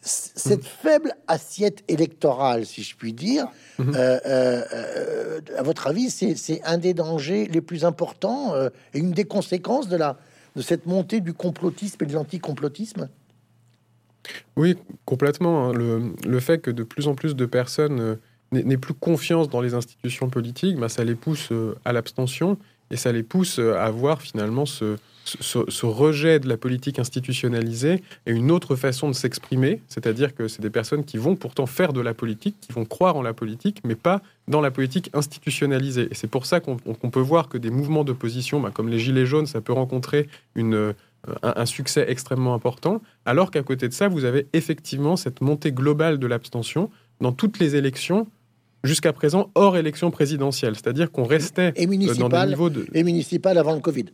[0.02, 0.82] Cette mmh.
[0.82, 3.48] faible assiette électorale, si je puis dire,
[3.80, 3.92] mmh.
[3.96, 8.54] euh, à votre avis, c'est un des dangers les plus importants
[8.94, 10.18] et une des conséquences de, la,
[10.56, 13.10] de cette montée du complotisme et de l'anticomplotisme?
[14.56, 14.76] Oui,
[15.06, 15.68] complètement.
[15.70, 15.74] Hein.
[15.74, 18.18] Le, le, fait que de plus en plus de personnes
[18.52, 22.58] n'aient plus confiance dans les institutions politiques, bah, ça les pousse euh, à l'abstention
[22.92, 28.04] et ça les pousse euh, à voir finalement ce, ce, rejet de la politique institutionnalisée
[28.26, 31.94] et une autre façon de s'exprimer, c'est-à-dire que c'est des personnes qui vont pourtant faire
[31.94, 36.08] de la politique, qui vont croire en la politique, mais pas dans la politique institutionnalisée.
[36.12, 39.26] Et c'est pour ça qu'on peut voir que des mouvements d'opposition, bah, comme les Gilets
[39.26, 40.94] jaunes, ça peut rencontrer une, euh,
[41.44, 46.20] un, succès extrêmement important, alors qu'à côté de ça, vous avez effectivement cette montée globale
[46.20, 48.28] de l'abstention dans toutes les élections
[48.84, 50.76] jusqu'à présent hors élection présidentielle.
[50.76, 52.88] C'est-à-dire qu'on restait et dans des niveaux de...
[52.94, 54.06] Et municipal avant le Covid.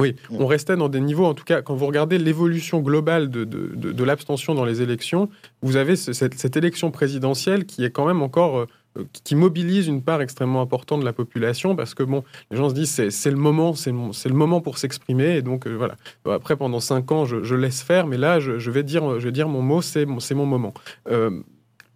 [0.00, 3.44] Oui, on restait dans des niveaux, en tout cas, quand vous regardez l'évolution globale de,
[3.44, 5.28] de, l'abstention dans les élections,
[5.60, 10.22] vous avez cette, élection présidentielle qui est quand même encore, euh, qui mobilise une part
[10.22, 13.74] extrêmement importante de la population, parce que bon, les gens se disent c'est le moment,
[13.74, 15.96] c'est le moment pour s'exprimer, et donc euh, voilà.
[16.24, 19.48] Après, pendant cinq ans, je, laisse faire, mais là, je, vais dire, je vais dire
[19.48, 20.72] mon mot, c'est mon moment.
[21.10, 21.42] Euh,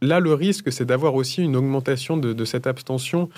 [0.02, 3.30] Là, le risque, c'est d'avoir aussi une augmentation de, cette abstention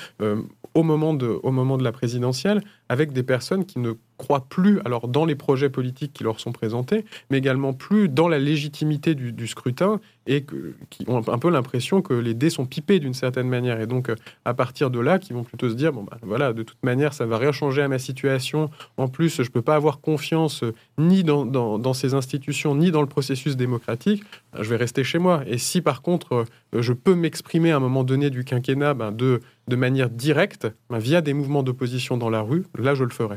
[0.74, 4.80] au, moment de, au moment de la présidentielle, avec des personnes qui ne croient plus
[4.84, 9.14] alors dans les projets politiques qui leur sont présentés, mais également plus dans la légitimité
[9.14, 10.44] du, scrutin et
[10.90, 13.80] qui ont un peu l'impression que les dés sont pipés d'une certaine manière.
[13.80, 14.10] Et donc,
[14.44, 17.12] à partir de là, qui vont plutôt se dire bon ben voilà, de toute manière,
[17.12, 18.70] ça va rien changer à ma situation.
[18.96, 20.64] En plus, je peux pas avoir confiance
[20.98, 24.24] ni dans, dans, ces institutions, ni dans le processus démocratique.
[24.52, 25.42] Ben, je vais rester chez moi.
[25.46, 29.40] Et si par contre, je peux m'exprimer à un moment donné du quinquennat ben, de,
[29.68, 33.36] de manière directe, via des mouvements d'opposition dans la rue, là, je le ferai.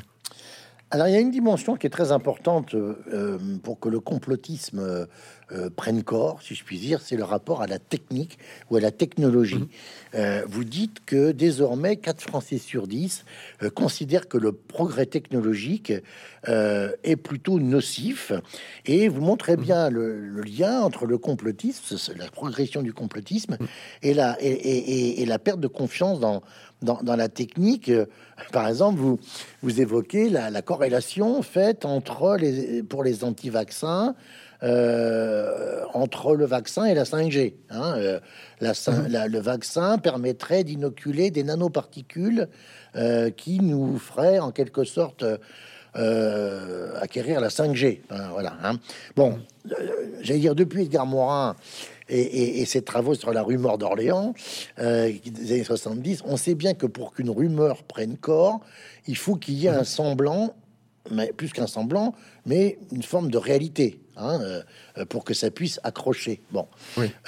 [0.92, 4.80] Alors, il y a une dimension qui est très importante euh, pour que le complotisme
[5.52, 8.40] euh, prenne corps, si je puis dire, c'est le rapport à la technique
[8.72, 9.68] ou à la technologie.
[10.16, 13.24] Euh, vous dites que désormais, 4 Français sur 10
[13.76, 15.94] considèrent que le progrès technologique
[16.48, 18.32] est plutôt nocif,
[18.86, 19.64] et vous montrez mhm.
[19.64, 23.68] bien le, lien entre le complotisme, la progression du complotisme, mhm.
[24.02, 26.42] et, la, et, et, la perte de confiance dans,
[26.82, 27.92] dans, dans la technique.
[28.52, 29.20] Par exemple, vous,
[29.62, 34.16] vous évoquez la, corrélation faite entre les, pour les anti-vaccins
[34.62, 37.54] euh, entre le vaccin et la 5G.
[37.70, 38.20] Hein, euh,
[38.62, 39.08] mhm.
[39.08, 42.50] la, le vaccin permettrait d'inoculer des nanoparticules
[42.98, 45.24] euh, qui nous feraient en quelque sorte
[47.02, 48.02] acquérir la 5G.
[48.32, 48.54] voilà.
[48.64, 48.80] Hein.
[49.16, 49.40] Bon,
[50.22, 51.56] j'allais dire depuis Edgar Morin
[52.10, 54.34] et, ses travaux sur la rumeur d'Orléans
[54.80, 58.60] euh, des années 70, on sait bien que pour qu'une rumeur prenne corps,
[59.08, 60.56] il faut qu'il y ait un semblant,
[61.12, 62.14] mais plus qu'un semblant,
[62.46, 64.02] mais une forme de réalité.
[64.22, 64.42] Hein,
[64.98, 66.42] euh, pour que ça puisse accrocher.
[66.52, 66.68] Bon,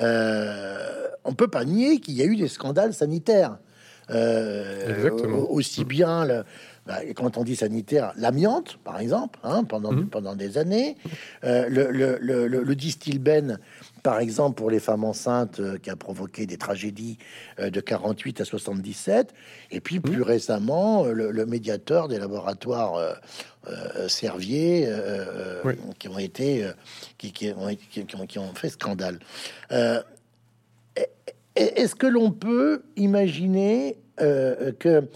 [0.01, 3.59] euh, on peut pas nier qu'il y a eu des scandales sanitaires.
[4.09, 5.09] Euh,
[5.49, 6.43] aussi bien le,
[6.85, 10.07] bah, quand on dit sanitaire, l'amiante, par exemple, hein, pendant, mhm.
[10.07, 10.97] pendant des années,
[11.43, 13.59] euh, le, le, le, le distilben
[14.03, 17.17] par exemple pour les femmes enceintes euh, qui a provoqué des tragédies
[17.59, 19.33] euh, de 48 à 77,
[19.71, 20.23] et puis plus mmh.
[20.23, 23.17] récemment euh, le, médiateur des laboratoires
[24.07, 24.89] Servier
[25.99, 26.67] qui ont été
[27.17, 27.75] qui, qui, ont,
[28.27, 29.19] qui, ont, fait scandale.
[31.55, 35.07] Est-ce que l'on peut imaginer que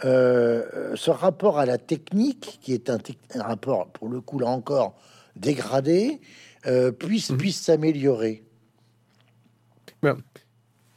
[0.00, 2.98] ce rapport à la technique, qui est un,
[3.34, 4.96] un rapport pour le coup là encore
[5.36, 6.20] dégradé,
[6.66, 7.36] euh, puisse, mmh.
[7.36, 8.42] puisse s'améliorer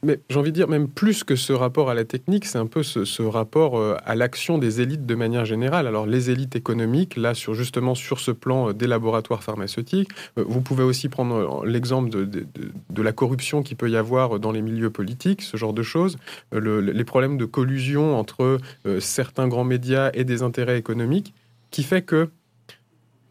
[0.02, 2.66] Mais j'ai envie de dire, même plus que ce rapport à la technique, c'est un
[2.66, 5.86] peu ce, rapport euh, à l'action des élites de manière générale.
[5.86, 10.44] Alors, les élites économiques, là, sur, justement, sur ce plan euh, des laboratoires pharmaceutiques, euh,
[10.46, 14.90] vous pouvez aussi prendre l'exemple de, la corruption qui peut y avoir dans les milieux
[14.90, 16.18] politiques, ce genre de choses,
[16.52, 18.58] les problèmes de collusion entre
[18.98, 21.34] certains grands médias et des intérêts économiques,
[21.70, 22.30] qui fait que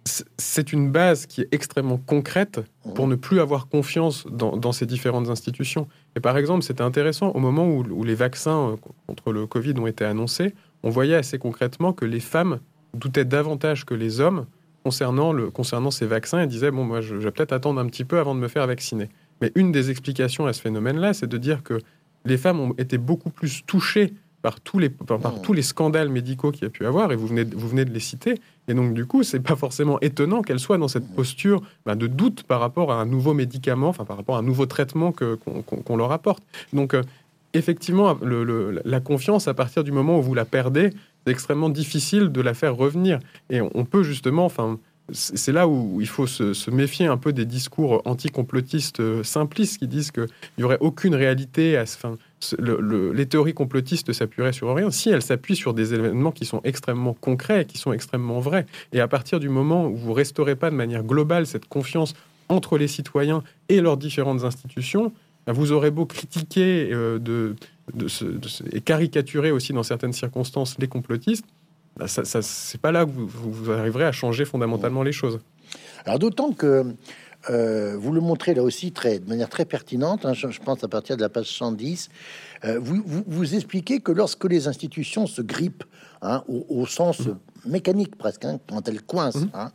[0.06, 2.62] c'est une base qui est extrêmement concrète
[2.94, 5.88] pour ne plus avoir confiance dans, ces différentes institutions.
[6.16, 8.76] Et par exemple, c'était intéressant au moment où, les vaccins euh,
[9.08, 10.54] contre le Covid ont été annoncés,
[10.84, 12.60] on voyait assez concrètement que les femmes
[12.94, 14.46] doutaient davantage que les hommes
[14.84, 18.06] concernant, le, concernant ces vaccins et disaient, bon, moi, je, vais peut-être attendre un petit
[18.06, 19.10] peu avant de me faire vacciner.
[19.42, 21.80] Mais une des explications à ce phénomène-là, c'est de dire que
[22.26, 24.14] les femmes ont été beaucoup plus touchées
[24.46, 25.42] par tous les, par, mmh.
[25.42, 27.90] tous les scandales médicaux qu'il y a pu avoir, et vous venez, vous venez de
[27.90, 28.40] les citer.
[28.68, 32.06] Et donc, du coup, c'est pas forcément étonnant qu'elles soient dans cette posture bah, de
[32.06, 35.98] doute par rapport à un nouveau médicament, enfin, par rapport à un nouveau traitement qu'on
[35.98, 36.44] leur apporte.
[36.74, 37.02] Donc, euh,
[37.56, 40.92] effectivement, le, la confiance, à partir du moment où vous la perdez,
[41.26, 43.18] c'est extrêmement difficile de la faire revenir.
[43.50, 44.78] Et on, peut justement, enfin,
[45.12, 49.88] c'est là où il faut se, méfier un peu des discours anticomplotistes euh, simplistes qui
[49.88, 50.28] disent qu'il
[50.60, 51.88] n'y aurait aucune réalité à
[52.60, 57.14] les théories complotistes s'appuieraient sur rien si elles s'appuient sur des événements qui sont extrêmement
[57.14, 58.66] concrets, qui sont extrêmement vrais.
[58.94, 62.14] Et à partir du moment où vous restaurez pas de manière globale cette confiance
[62.50, 65.12] entre les citoyens et leurs différentes institutions,
[65.46, 67.54] bah, vous aurez beau critiquer euh,
[68.72, 71.46] et caricaturer aussi dans certaines circonstances les complotistes,
[71.98, 75.40] bah, ça, c'est pas là que vous, vous, arriverez à changer fondamentalement les choses.
[76.06, 76.84] Alors d'autant que
[77.50, 80.88] euh, vous le montrez là aussi très, de manière très pertinente, hein, je, pense à
[80.88, 82.10] partir de la page 110,
[82.64, 85.84] euh, vous, vous, expliquez que lorsque les institutions se grippent,
[86.22, 87.38] hein, au, sens mmh.
[87.68, 89.72] mécanique presque, hein, quand elles coincent, mmh.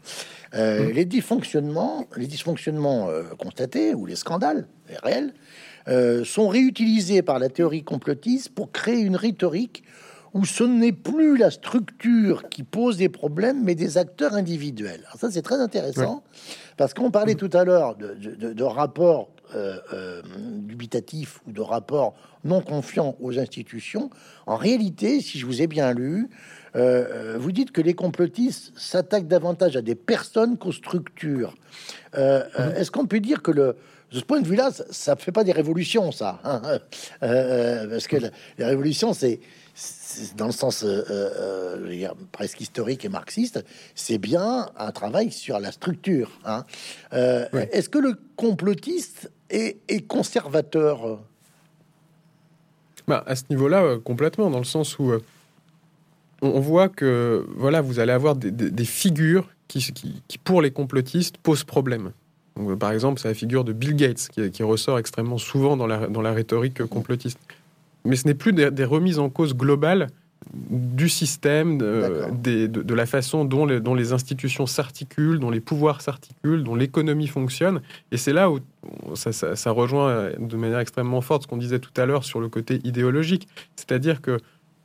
[0.54, 0.92] Euh, mmh.
[0.92, 3.08] les dysfonctionnements, les dysfonctionnements
[3.38, 4.66] constatés ou les scandales
[5.04, 5.32] réels
[6.24, 9.84] sont réutilisés par la théorie complotiste pour créer une rhétorique
[10.34, 15.02] où ce n'est plus la structure qui pose des problèmes, mais des acteurs individuels.
[15.06, 16.22] Alors ça, c'est très intéressant,
[16.76, 20.22] parce qu'on parlait tout à l'heure de, de, de, rapports euh, euh,
[20.60, 22.14] dubitatifs ou de rapports
[22.44, 24.08] non confiants aux institutions.
[24.46, 26.30] En réalité, si je vous ai bien lu,
[26.76, 31.54] euh, vous dites que les complotistes s'attaquent davantage à des personnes qu'aux structures.
[32.14, 32.76] Mm-hmm.
[32.76, 33.76] Est-ce qu'on peut dire que le,
[34.12, 36.38] de ce point de vue-là, ça ne fait pas des révolutions, ça.
[36.44, 36.78] Hein,
[37.20, 39.40] parce que la, les révolutions, c'est
[40.36, 43.64] dans le sens euh, euh, presque historique et marxiste,
[43.94, 46.30] c'est bien un travail sur la structure.
[46.44, 46.64] Hein.
[47.12, 51.20] Euh, est-ce que le complotiste est, conservateur?
[53.06, 55.12] Bah, À ce niveau-là, complètement, dans le sens où
[56.42, 59.92] on voit que voilà, vous allez avoir des, figures qui,
[60.26, 62.12] qui, pour les complotistes, posent problème.
[62.78, 66.22] par exemple, c'est la figure de Bill Gates qui, ressort extrêmement souvent dans la, dans
[66.22, 67.38] la rhétorique complotiste
[68.04, 70.08] mais ce n'est plus des, remises en cause globales
[70.54, 76.00] du système, de, de, la façon dont les, dont les institutions s'articulent, dont les pouvoirs
[76.00, 77.82] s'articulent, dont l'économie fonctionne.
[78.10, 78.58] Et c'est là où
[79.14, 82.48] ça, ça, rejoint de manière extrêmement forte ce qu'on disait tout à l'heure sur le
[82.48, 83.48] côté idéologique.
[83.76, 84.38] C'est-à-dire que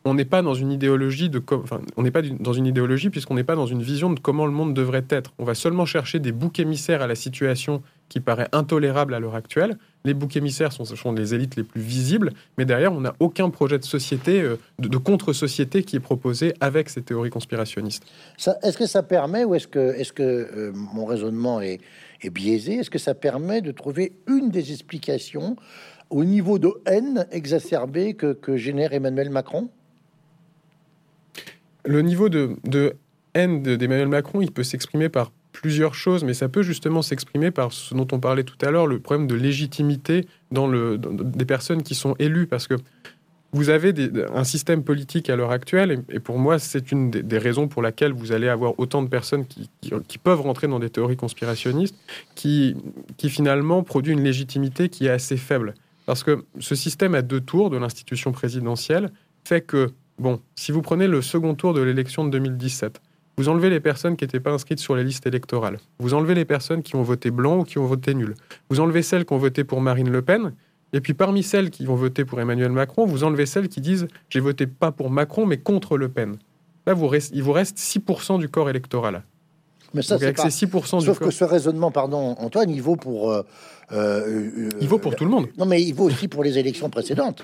[0.05, 3.33] on n'est pas dans une idéologie de enfin, on n'est pas dans une idéologie puisqu'on
[3.33, 5.33] n'est pas dans une vision de comment le monde devrait être.
[5.39, 9.35] On va seulement chercher des boucs émissaires à la situation qui paraît intolérable à l'heure
[9.35, 9.77] actuelle.
[10.05, 13.49] Les boucs émissaires sont, sont les élites les plus visibles, mais derrière, on n'a aucun
[13.49, 18.05] projet de société, euh, de, contre-société qui est proposé avec ces théories conspirationnistes.
[18.63, 21.79] Est-ce que ça permet, ou est-ce que, est -ce que euh, mon raisonnement est,
[22.21, 25.55] est biaisé, est-ce que ça permet de trouver une des explications
[26.09, 29.69] au niveau de haine exacerbée que, que génère Emmanuel Macron?
[31.85, 32.57] Le niveau de,
[33.33, 37.71] haine d'Emmanuel Macron, il peut s'exprimer par plusieurs choses, mais ça peut justement s'exprimer par
[37.71, 41.81] ce dont on parlait tout à l'heure, le problème de légitimité dans le, des personnes
[41.81, 42.75] qui sont élues, parce que
[43.53, 43.93] vous avez
[44.33, 48.11] un système politique à l'heure actuelle, et, pour moi, c'est une des, raisons pour laquelle
[48.11, 49.69] vous allez avoir autant de personnes qui,
[50.17, 51.95] peuvent rentrer dans des théories conspirationnistes,
[52.35, 52.75] qui,
[53.15, 55.73] qui finalement produit une légitimité qui est assez faible.
[56.05, 59.09] Parce que ce système à deux tours de l'institution présidentielle
[59.45, 63.01] fait que Bon, si vous prenez le second tour de l'élection de 2017,
[63.37, 65.77] vous enlevez les personnes qui n'étaient pas inscrites sur les listes électorales.
[65.99, 68.33] Vous enlevez les personnes qui ont voté blanc ou qui ont voté nul.
[68.69, 70.53] Vous enlevez celles qui ont voté pour Marine Le Pen.
[70.93, 74.07] Et puis parmi celles qui vont voter pour Emmanuel Macron, vous enlevez celles qui disent
[74.29, 76.37] j'ai voté pas pour Macron mais contre Le Pen.
[76.85, 79.23] Là, vous il vous reste 6% du corps électoral.
[79.93, 80.47] Mais ça, c'est pas...
[80.47, 83.31] 6% Sauf que ce raisonnement, pardon, Antoine, il vaut pour.
[83.31, 83.43] Euh,
[83.91, 85.47] euh, il vaut pour tout le monde.
[85.57, 87.43] Non, mais il vaut aussi pour les élections précédentes.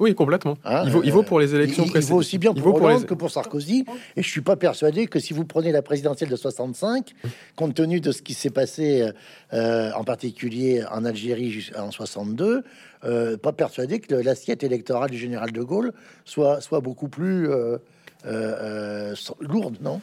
[0.00, 0.56] Oui, complètement.
[0.64, 2.08] Hein, il, vaut, il, vaut, pour les élections précédentes.
[2.08, 3.84] Il vaut aussi bien pour Hollande que pour Sarkozy.
[4.16, 7.14] Et je suis pas persuadé que si vous prenez la présidentielle de 65,
[7.54, 9.10] compte tenu de ce qui s'est passé,
[9.52, 12.64] euh, en particulier en Algérie en 62,
[13.04, 15.92] euh, pas persuadé que l'assiette électorale du général de Gaulle
[16.24, 20.00] soit, soit beaucoup plus euh, lourde, non?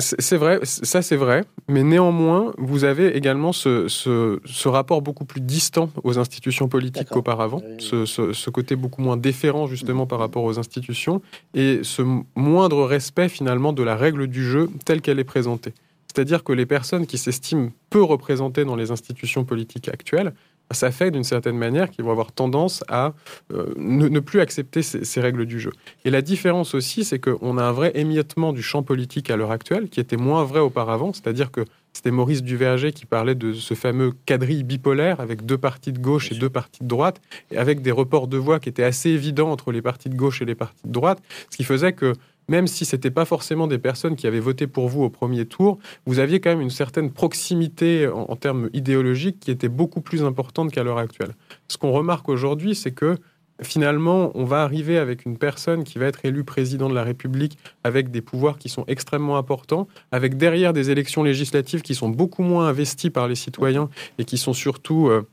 [0.00, 5.40] C'est vrai, ça c'est vrai, mais néanmoins, vous avez également ce, ce, rapport beaucoup plus
[5.40, 10.58] distant aux institutions politiques qu'auparavant, ce, ce, côté beaucoup moins déférent justement par rapport aux
[10.58, 11.20] institutions,
[11.54, 12.02] et ce
[12.36, 15.74] moindre respect finalement de la règle du jeu telle qu'elle est présentée.
[16.06, 20.32] C'est-à-dire que les personnes qui s'estiment peu représentées dans les institutions politiques actuelles
[20.70, 23.14] ça fait d'une certaine manière qu'ils vont avoir tendance à
[23.52, 25.72] euh, ne, plus accepter ces, règles du jeu.
[26.04, 29.50] Et la différence aussi, c'est qu'on a un vrai émiettement du champ politique à l'heure
[29.50, 33.74] actuelle, qui était moins vrai auparavant, c'est-à-dire que c'était Maurice Duverger qui parlait de ce
[33.74, 37.80] fameux quadrille bipolaire avec deux partis de gauche et deux partis de droite, et avec
[37.80, 40.54] des reports de voix qui étaient assez évidents entre les partis de gauche et les
[40.54, 42.12] partis de droite, ce qui faisait que
[42.48, 45.46] même si ce n'était pas forcément des personnes qui avaient voté pour vous au premier
[45.46, 50.24] tour, vous aviez quand même une certaine proximité en, termes idéologiques qui était beaucoup plus
[50.24, 51.34] importante qu'à l'heure actuelle.
[51.68, 53.16] Ce qu'on remarque aujourd'hui, c'est que
[53.62, 57.58] finalement, on va arriver avec une personne qui va être élue président de la République
[57.84, 62.42] avec des pouvoirs qui sont extrêmement importants, avec derrière des élections législatives qui sont beaucoup
[62.42, 63.88] moins investies par les citoyens
[64.18, 65.08] et qui sont surtout...
[65.08, 65.26] Euh,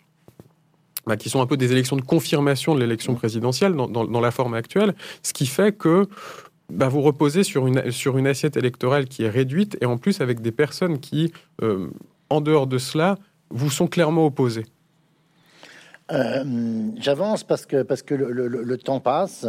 [1.08, 4.32] bah, qui sont un peu des élections de confirmation de l'élection présidentielle dans, dans, la
[4.32, 6.08] forme actuelle, ce qui fait que
[6.70, 10.22] bah, vous reposez sur une, sur une assiette électorale qui est réduite et en plus
[10.22, 11.90] avec des personnes qui, euh,
[12.30, 13.18] en dehors de cela,
[13.50, 14.66] vous sont clairement opposées.
[16.12, 16.44] Euh,
[16.98, 19.48] j'avance parce que, parce que le, temps passe.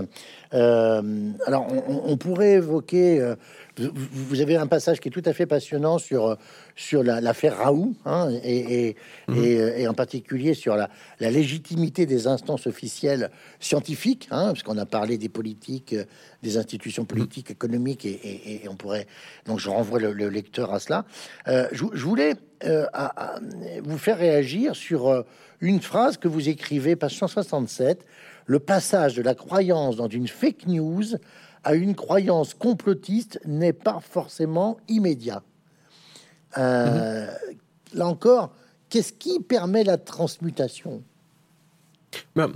[0.54, 3.34] Euh, alors, on, pourrait évoquer.
[3.78, 6.36] Vous, avez un passage qui est tout à fait passionnant sur
[6.74, 8.96] sur l'affaire Raoult hein, et,
[9.28, 9.44] mhm.
[9.44, 10.88] et, en particulier sur la,
[11.20, 15.94] la, légitimité des instances officielles scientifiques, hein, parce qu'on a parlé des politiques,
[16.42, 19.06] des institutions politiques, économiques, et, on pourrait.
[19.46, 21.04] Donc, je renvoie le, lecteur à cela.
[21.46, 22.34] je, voulais
[23.82, 25.24] vous faire réagir sur
[25.60, 28.04] une phrase que vous écrivez, page 167,
[28.46, 31.04] le passage de la croyance dans une fake news
[31.66, 35.42] à une croyance complotiste n'est pas forcément immédiat.
[36.58, 37.26] Euh,
[37.92, 38.52] là encore,
[38.88, 41.02] qu'est-ce qui permet la transmutation?
[42.36, 42.52] Ben,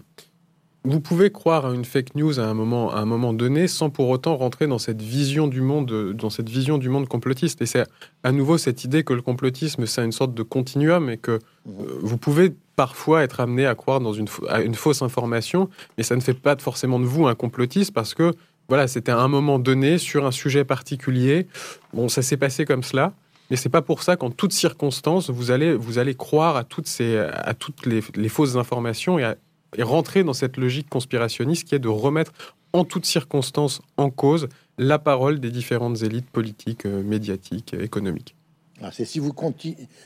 [0.85, 3.91] vous pouvez croire à une fake news à un moment, à un moment donné, sans
[3.91, 7.61] pour autant rentrer dans cette vision du monde, dans cette vision du monde complotiste.
[7.63, 7.85] Et c'est
[8.23, 11.39] à nouveau cette idée que le complotisme, c'est une sorte de continuum et que euh,
[11.67, 16.15] vous pouvez parfois être amené à croire dans une, à une fausse information, mais ça
[16.15, 18.33] ne fait pas forcément de vous un complotiste parce que
[18.71, 21.49] voilà, c'était à un moment donné sur un sujet particulier.
[21.93, 23.13] Bon, ça s'est passé comme cela.
[23.51, 26.87] Mais c'est pas pour ça qu'en toutes circonstances, vous allez, vous allez croire à toutes,
[26.87, 29.35] ces, à toutes les, les fausses informations et à
[29.81, 32.33] rentrer dans cette logique conspirationniste qui est de remettre
[32.73, 34.49] en toutes circonstances en cause
[34.79, 38.37] la parole des différentes élites politiques, euh, médiatiques, économiques.
[38.83, 39.35] Ah, c'est si vous,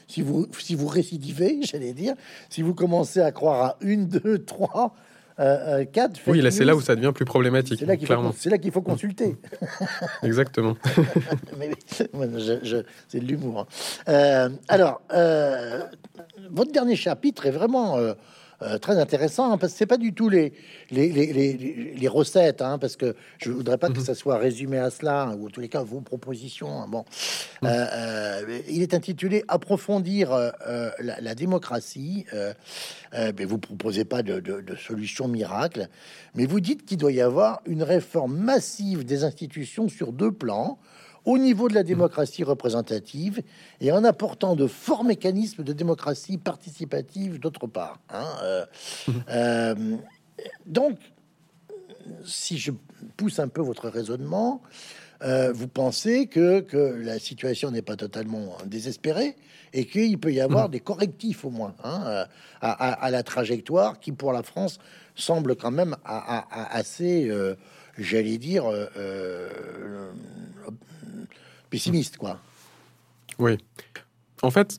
[0.09, 2.15] si, vous, si vous récidivez, j'allais dire,
[2.49, 4.95] si vous commencez à croire à une, deux, trois,
[5.41, 6.09] euh, euh.
[6.28, 7.80] Oui, là, c'est là où ça devient plus problématique.
[7.80, 8.07] C'est là qu'il
[8.70, 9.37] faut, faut, consulter.
[10.22, 10.76] Exactement.
[11.89, 12.12] c'est
[13.20, 13.61] de l'humour.
[13.61, 13.66] Hein.
[14.09, 15.03] Euh, alors,
[16.51, 17.97] votre dernier chapitre est vraiment
[18.65, 20.53] euh, très intéressant hein, parce que c'est pas du tout les
[20.91, 24.05] les, les, les, recettes hein, parce que je voudrais pas que mhm.
[24.05, 27.05] ça soit résumé à cela ou en tous les cas vos propositions hein, bon
[27.62, 27.69] mhm.
[27.69, 30.31] euh, euh, il est intitulé approfondir
[30.99, 32.27] la, démocratie
[33.12, 35.89] mais vous proposez pas de, de, de solution miracle
[36.35, 40.79] mais vous dites qu'il doit y avoir une réforme massive des institutions sur deux plans
[41.25, 43.43] au niveau de la démocratie représentative
[43.81, 48.01] et en apportant de forts mécanismes de démocratie participative d'autre part.
[48.11, 48.66] Hein, euh,
[49.31, 49.97] euh,
[50.66, 50.99] donc,
[52.25, 52.72] si je
[53.16, 54.61] pousse un peu votre raisonnement,
[55.22, 59.37] euh, vous pensez que, que la situation n'est pas totalement désespérée
[59.72, 62.27] et qu'il peut y avoir des correctifs au moins hein,
[62.61, 64.79] à, la trajectoire qui pour la France
[65.14, 67.31] semble quand même assez,
[67.97, 68.64] j'allais dire,
[71.71, 72.39] pessimiste, quoi.
[73.39, 73.59] Oui.
[74.43, 74.79] En fait,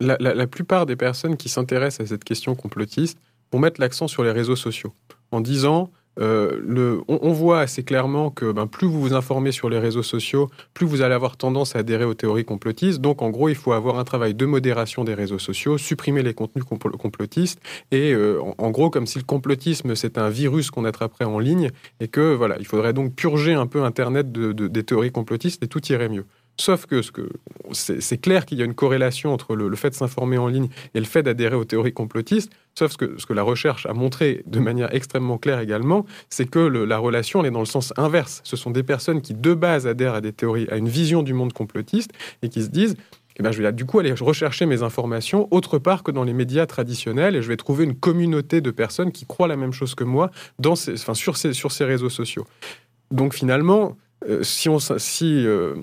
[0.00, 3.18] la, plupart des personnes qui s'intéressent à cette question complotiste
[3.52, 4.94] vont mettre l'accent sur les réseaux sociaux
[5.30, 9.68] en disant euh, le, on, voit assez clairement que ben, plus vous vous informez sur
[9.68, 13.00] les réseaux sociaux, plus vous allez avoir tendance à adhérer aux théories complotistes.
[13.00, 16.34] Donc, en gros, il faut avoir un travail de modération des réseaux sociaux, supprimer les
[16.34, 17.60] contenus complotistes,
[17.90, 21.70] et euh, en, gros, comme si le complotisme c'est un virus qu'on attraperait en ligne,
[22.00, 25.68] et que voilà, il faudrait donc purger un peu Internet de, des théories complotistes et
[25.68, 26.24] tout irait mieux.
[26.58, 27.28] Sauf que, ce que
[27.72, 31.00] c'est clair qu'il y a une corrélation entre le, fait de s'informer en ligne et
[31.00, 32.50] le fait d'adhérer aux théories complotistes.
[32.78, 36.58] Sauf que, ce que la recherche a montré de manière extrêmement claire également, c'est que
[36.58, 38.40] la relation elle est dans le sens inverse.
[38.44, 41.34] Ce sont des personnes qui de base adhèrent à des théories, à une vision du
[41.34, 42.96] monde complotiste et qui se disent
[43.38, 46.32] eh ben, je vais du coup aller rechercher mes informations autre part que dans les
[46.32, 49.94] médias traditionnels et je vais trouver une communauté de personnes qui croient la même chose
[49.94, 52.46] que moi dans enfin, sur, ces, sur ces réseaux sociaux.
[53.10, 55.74] Donc finalement, euh, si, on, si euh,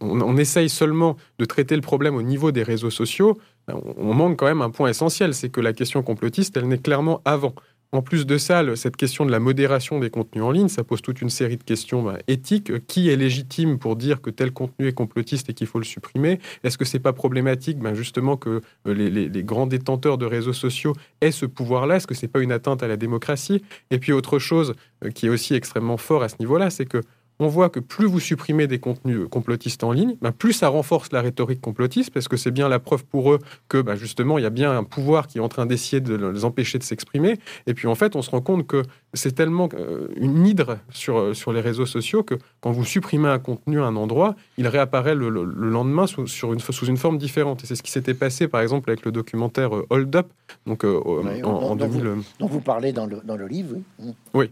[0.00, 4.38] on, essaye seulement de traiter le problème au niveau des réseaux sociaux, ben, on manque
[4.38, 7.54] quand même un point essentiel, c'est que la question complotiste, elle n'est clairement avant.
[7.94, 11.02] En plus de ça, cette question de la modération des contenus en ligne, ça pose
[11.02, 12.86] toute une série de questions ben, éthiques.
[12.86, 16.40] Qui est légitime pour dire que tel contenu est complotiste et qu'il faut le supprimer?
[16.64, 20.94] Est-ce que c'est pas problématique, ben, justement, que euh, les, grands détenteurs de réseaux sociaux
[21.20, 21.96] aient ce pouvoir-là?
[21.96, 23.62] Est-ce que c'est pas une atteinte à la démocratie?
[23.90, 24.72] Et puis autre chose
[25.04, 27.02] euh, qui est aussi extrêmement fort à ce niveau-là, c'est que
[27.42, 31.12] on voit que plus vous supprimez des contenus complotistes en ligne, ben, plus ça renforce
[31.12, 33.38] la rhétorique complotiste, parce que c'est bien la preuve pour eux
[33.68, 36.14] que ben, justement, il y a bien un pouvoir qui est en train d'essayer de
[36.14, 37.38] les empêcher de s'exprimer.
[37.66, 38.82] Et puis en fait, on se rend compte que
[39.14, 43.28] c'est tellement euh, une hydre sur, euh, sur les réseaux sociaux que quand vous supprimez
[43.28, 47.18] un contenu à un endroit, il réapparaît le, lendemain sous, sur une, sous une forme
[47.18, 47.64] différente.
[47.64, 50.26] Et c'est ce qui s'était passé, par exemple, avec le documentaire euh, Hold Up,
[50.66, 52.22] donc en, 2000.
[52.38, 54.14] Dont vous, parlez dans le, dans le livre, oui.
[54.34, 54.50] Oui,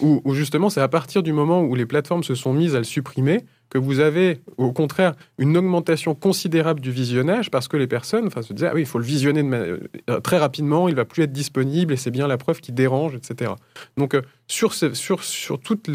[0.00, 2.84] où, justement c'est à partir du moment où les plateformes se sont mises à le
[2.84, 8.30] supprimer que vous avez au contraire une augmentation considérable du visionnage parce que les personnes
[8.30, 11.32] se disaient ah oui il faut le visionner euh, très rapidement il va plus être
[11.32, 13.52] disponible et c'est bien la preuve qui dérange etc
[13.96, 15.90] donc euh, sur, sur, sur toute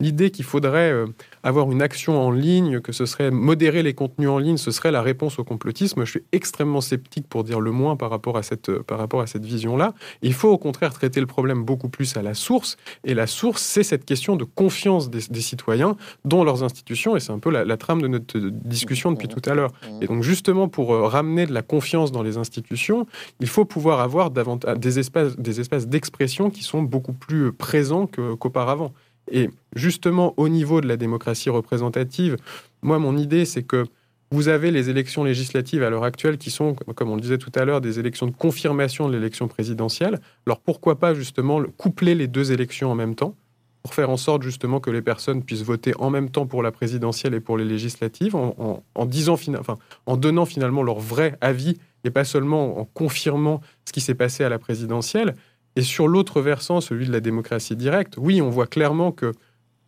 [0.00, 1.06] l'idée qu'il faudrait euh,
[1.42, 4.90] avoir une action en ligne, que ce serait modérer les contenus en ligne, ce serait
[4.90, 8.42] la réponse au complotisme, je suis extrêmement sceptique pour dire le moins par rapport à
[8.42, 9.94] cette, euh, par rapport à cette vision-là.
[10.22, 12.76] Il faut au contraire traiter le problème beaucoup plus à la source.
[13.04, 17.16] Et la source, c'est cette question de confiance des, citoyens dans leurs institutions.
[17.16, 19.70] Et c'est un peu la, trame de notre discussion depuis tout à l'heure.
[20.00, 23.06] Et donc justement, pour euh, ramener de la confiance dans les institutions,
[23.40, 28.08] il faut pouvoir avoir davantage, des espaces des espaces d'expression qui sont beaucoup plus présents
[28.08, 28.92] qu'auparavant.
[29.30, 32.36] et justement, au niveau de la démocratie représentative,
[32.82, 33.84] moi, mon idée, c'est que
[34.32, 37.52] vous avez les élections législatives à l'heure actuelle qui sont, comme on le disait tout
[37.54, 40.20] à l'heure, des élections de confirmation de l'élection présidentielle.
[40.44, 43.36] Alors pourquoi pas justement coupler les deux élections en même temps
[43.84, 46.72] pour faire en sorte justement que les personnes puissent voter en même temps pour la
[46.72, 49.36] présidentielle et pour les législatives, en, disant,
[50.06, 54.44] en donnant finalement leur vrai avis et pas seulement en confirmant ce qui s'est passé
[54.44, 55.36] à la présidentielle.
[55.78, 59.32] Et sur l'autre versant, celui de la démocratie directe, oui, on voit clairement que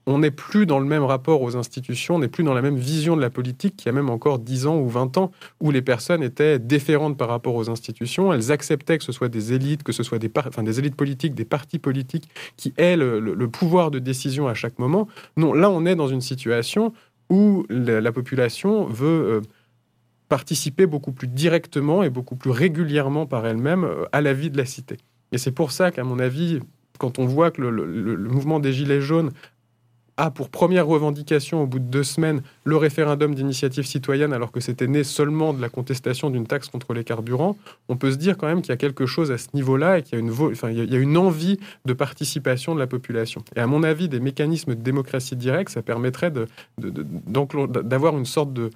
[0.06, 2.76] on n'est plus dans le même rapport aux institutions, on n'est plus dans la même
[2.76, 5.72] vision de la politique qu'il y a même encore 10 ans ou 20 ans, où
[5.72, 9.82] les personnes étaient déférentes par rapport aux institutions, elles acceptaient que ce soit des élites,
[9.82, 14.46] que ce soit des, élites politiques, des partis politiques qui aient le, pouvoir de décision
[14.46, 15.08] à chaque moment.
[15.36, 16.92] Non, là, on est dans une situation
[17.30, 19.06] où la, population veut...
[19.08, 19.40] Euh,
[20.28, 24.56] participer beaucoup plus directement et beaucoup plus régulièrement par elle-même euh, à la vie de
[24.56, 24.96] la cité.
[25.32, 26.60] Et c'est pour ça qu'à mon avis,
[26.98, 29.30] quand on voit que le, mouvement des Gilets jaunes
[30.16, 34.60] a pour première revendication, au bout de deux semaines, le référendum d'initiative citoyenne, alors que
[34.60, 37.56] c'était né seulement de la contestation d'une taxe contre les carburants,
[37.88, 40.02] on peut se dire quand même qu'il y a quelque chose à ce niveau-là et
[40.02, 40.32] qu'il y, a une
[40.70, 43.42] il y a une envie de participation de la population.
[43.56, 46.32] Et à mon avis, des mécanismes de démocratie directe, ça permettrait
[46.76, 48.70] d'avoir une sorte de,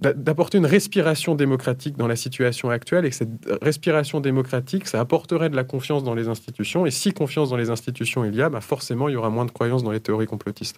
[0.00, 3.28] d'apporter une respiration démocratique dans la situation actuelle et cette
[3.62, 6.86] respiration démocratique, ça apporterait de la confiance dans les institutions.
[6.86, 9.44] Et si confiance dans les institutions il y a, bah forcément, il y aura moins
[9.44, 10.76] de croyance dans les théories complotistes.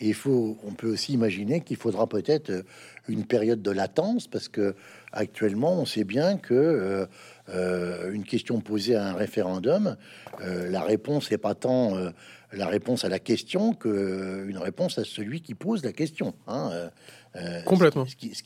[0.00, 2.62] Il faut, on peut aussi imaginer qu'il faudra peut-être euh,
[3.08, 4.74] une période de latence parce que
[5.12, 7.06] actuellement, on sait bien que euh,
[7.50, 9.96] euh, une question posée à un référendum,
[10.40, 11.94] la réponse n'est pas tant
[12.52, 16.34] la réponse à la question que une réponse à celui qui pose la question.
[16.46, 16.90] Hein.
[17.36, 18.06] Euh, Complètement.
[18.06, 18.42] Ce qui, ce,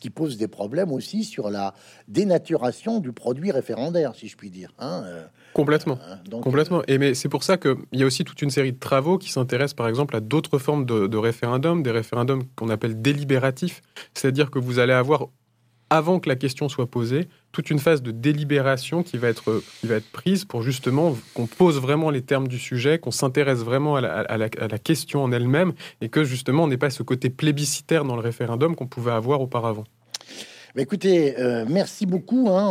[0.00, 1.74] qui, pose des problèmes aussi sur la
[2.08, 4.72] dénaturation du produit référendaire, si je puis dire.
[4.78, 5.24] Hein, euh,
[5.54, 5.98] Complètement.
[6.08, 6.80] Hein, donc, Complètement.
[6.80, 9.18] Euh, Et mais c'est pour ça qu'il y a aussi toute une série de travaux
[9.18, 13.82] qui s'intéressent, par exemple, à d'autres formes de, de référendums, des référendums qu'on appelle délibératifs,
[14.14, 15.28] c'est-à-dire que vous allez avoir
[15.92, 19.86] avant que la question soit posée, toute une phase de délibération qui va être, qui
[19.86, 23.96] va être prise pour justement qu'on pose vraiment les termes du sujet, qu'on s'intéresse vraiment
[23.96, 24.00] à
[24.38, 28.22] la, question en elle-même et que justement on n'ait pas ce côté plébiscitaire dans le
[28.22, 29.84] référendum qu'on pouvait avoir auparavant.
[30.78, 32.64] écoutez, euh, merci beaucoup hein,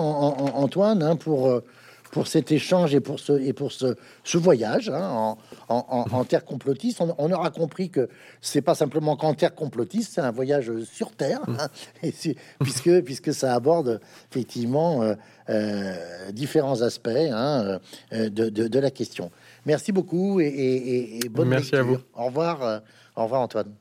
[0.56, 1.64] Antoine hein, pour, euh,
[2.12, 5.36] pour cet échange et pour ce, et pour ce, ce voyage hein,
[5.70, 7.02] en, en, terre complotiste.
[7.18, 8.10] On, aura compris que
[8.42, 11.68] c'est pas simplement qu'en terre complotiste, c'est un voyage sur Terre, hein,
[12.04, 12.14] et
[12.60, 15.16] puisque, puisque ça aborde effectivement euh,
[15.50, 17.80] euh, différents aspects hein,
[18.14, 19.32] euh, de, de, la question.
[19.66, 21.98] Merci beaucoup et, et, bonne Merci à vous.
[22.14, 22.82] Au revoir,
[23.16, 23.74] au revoir Antoine.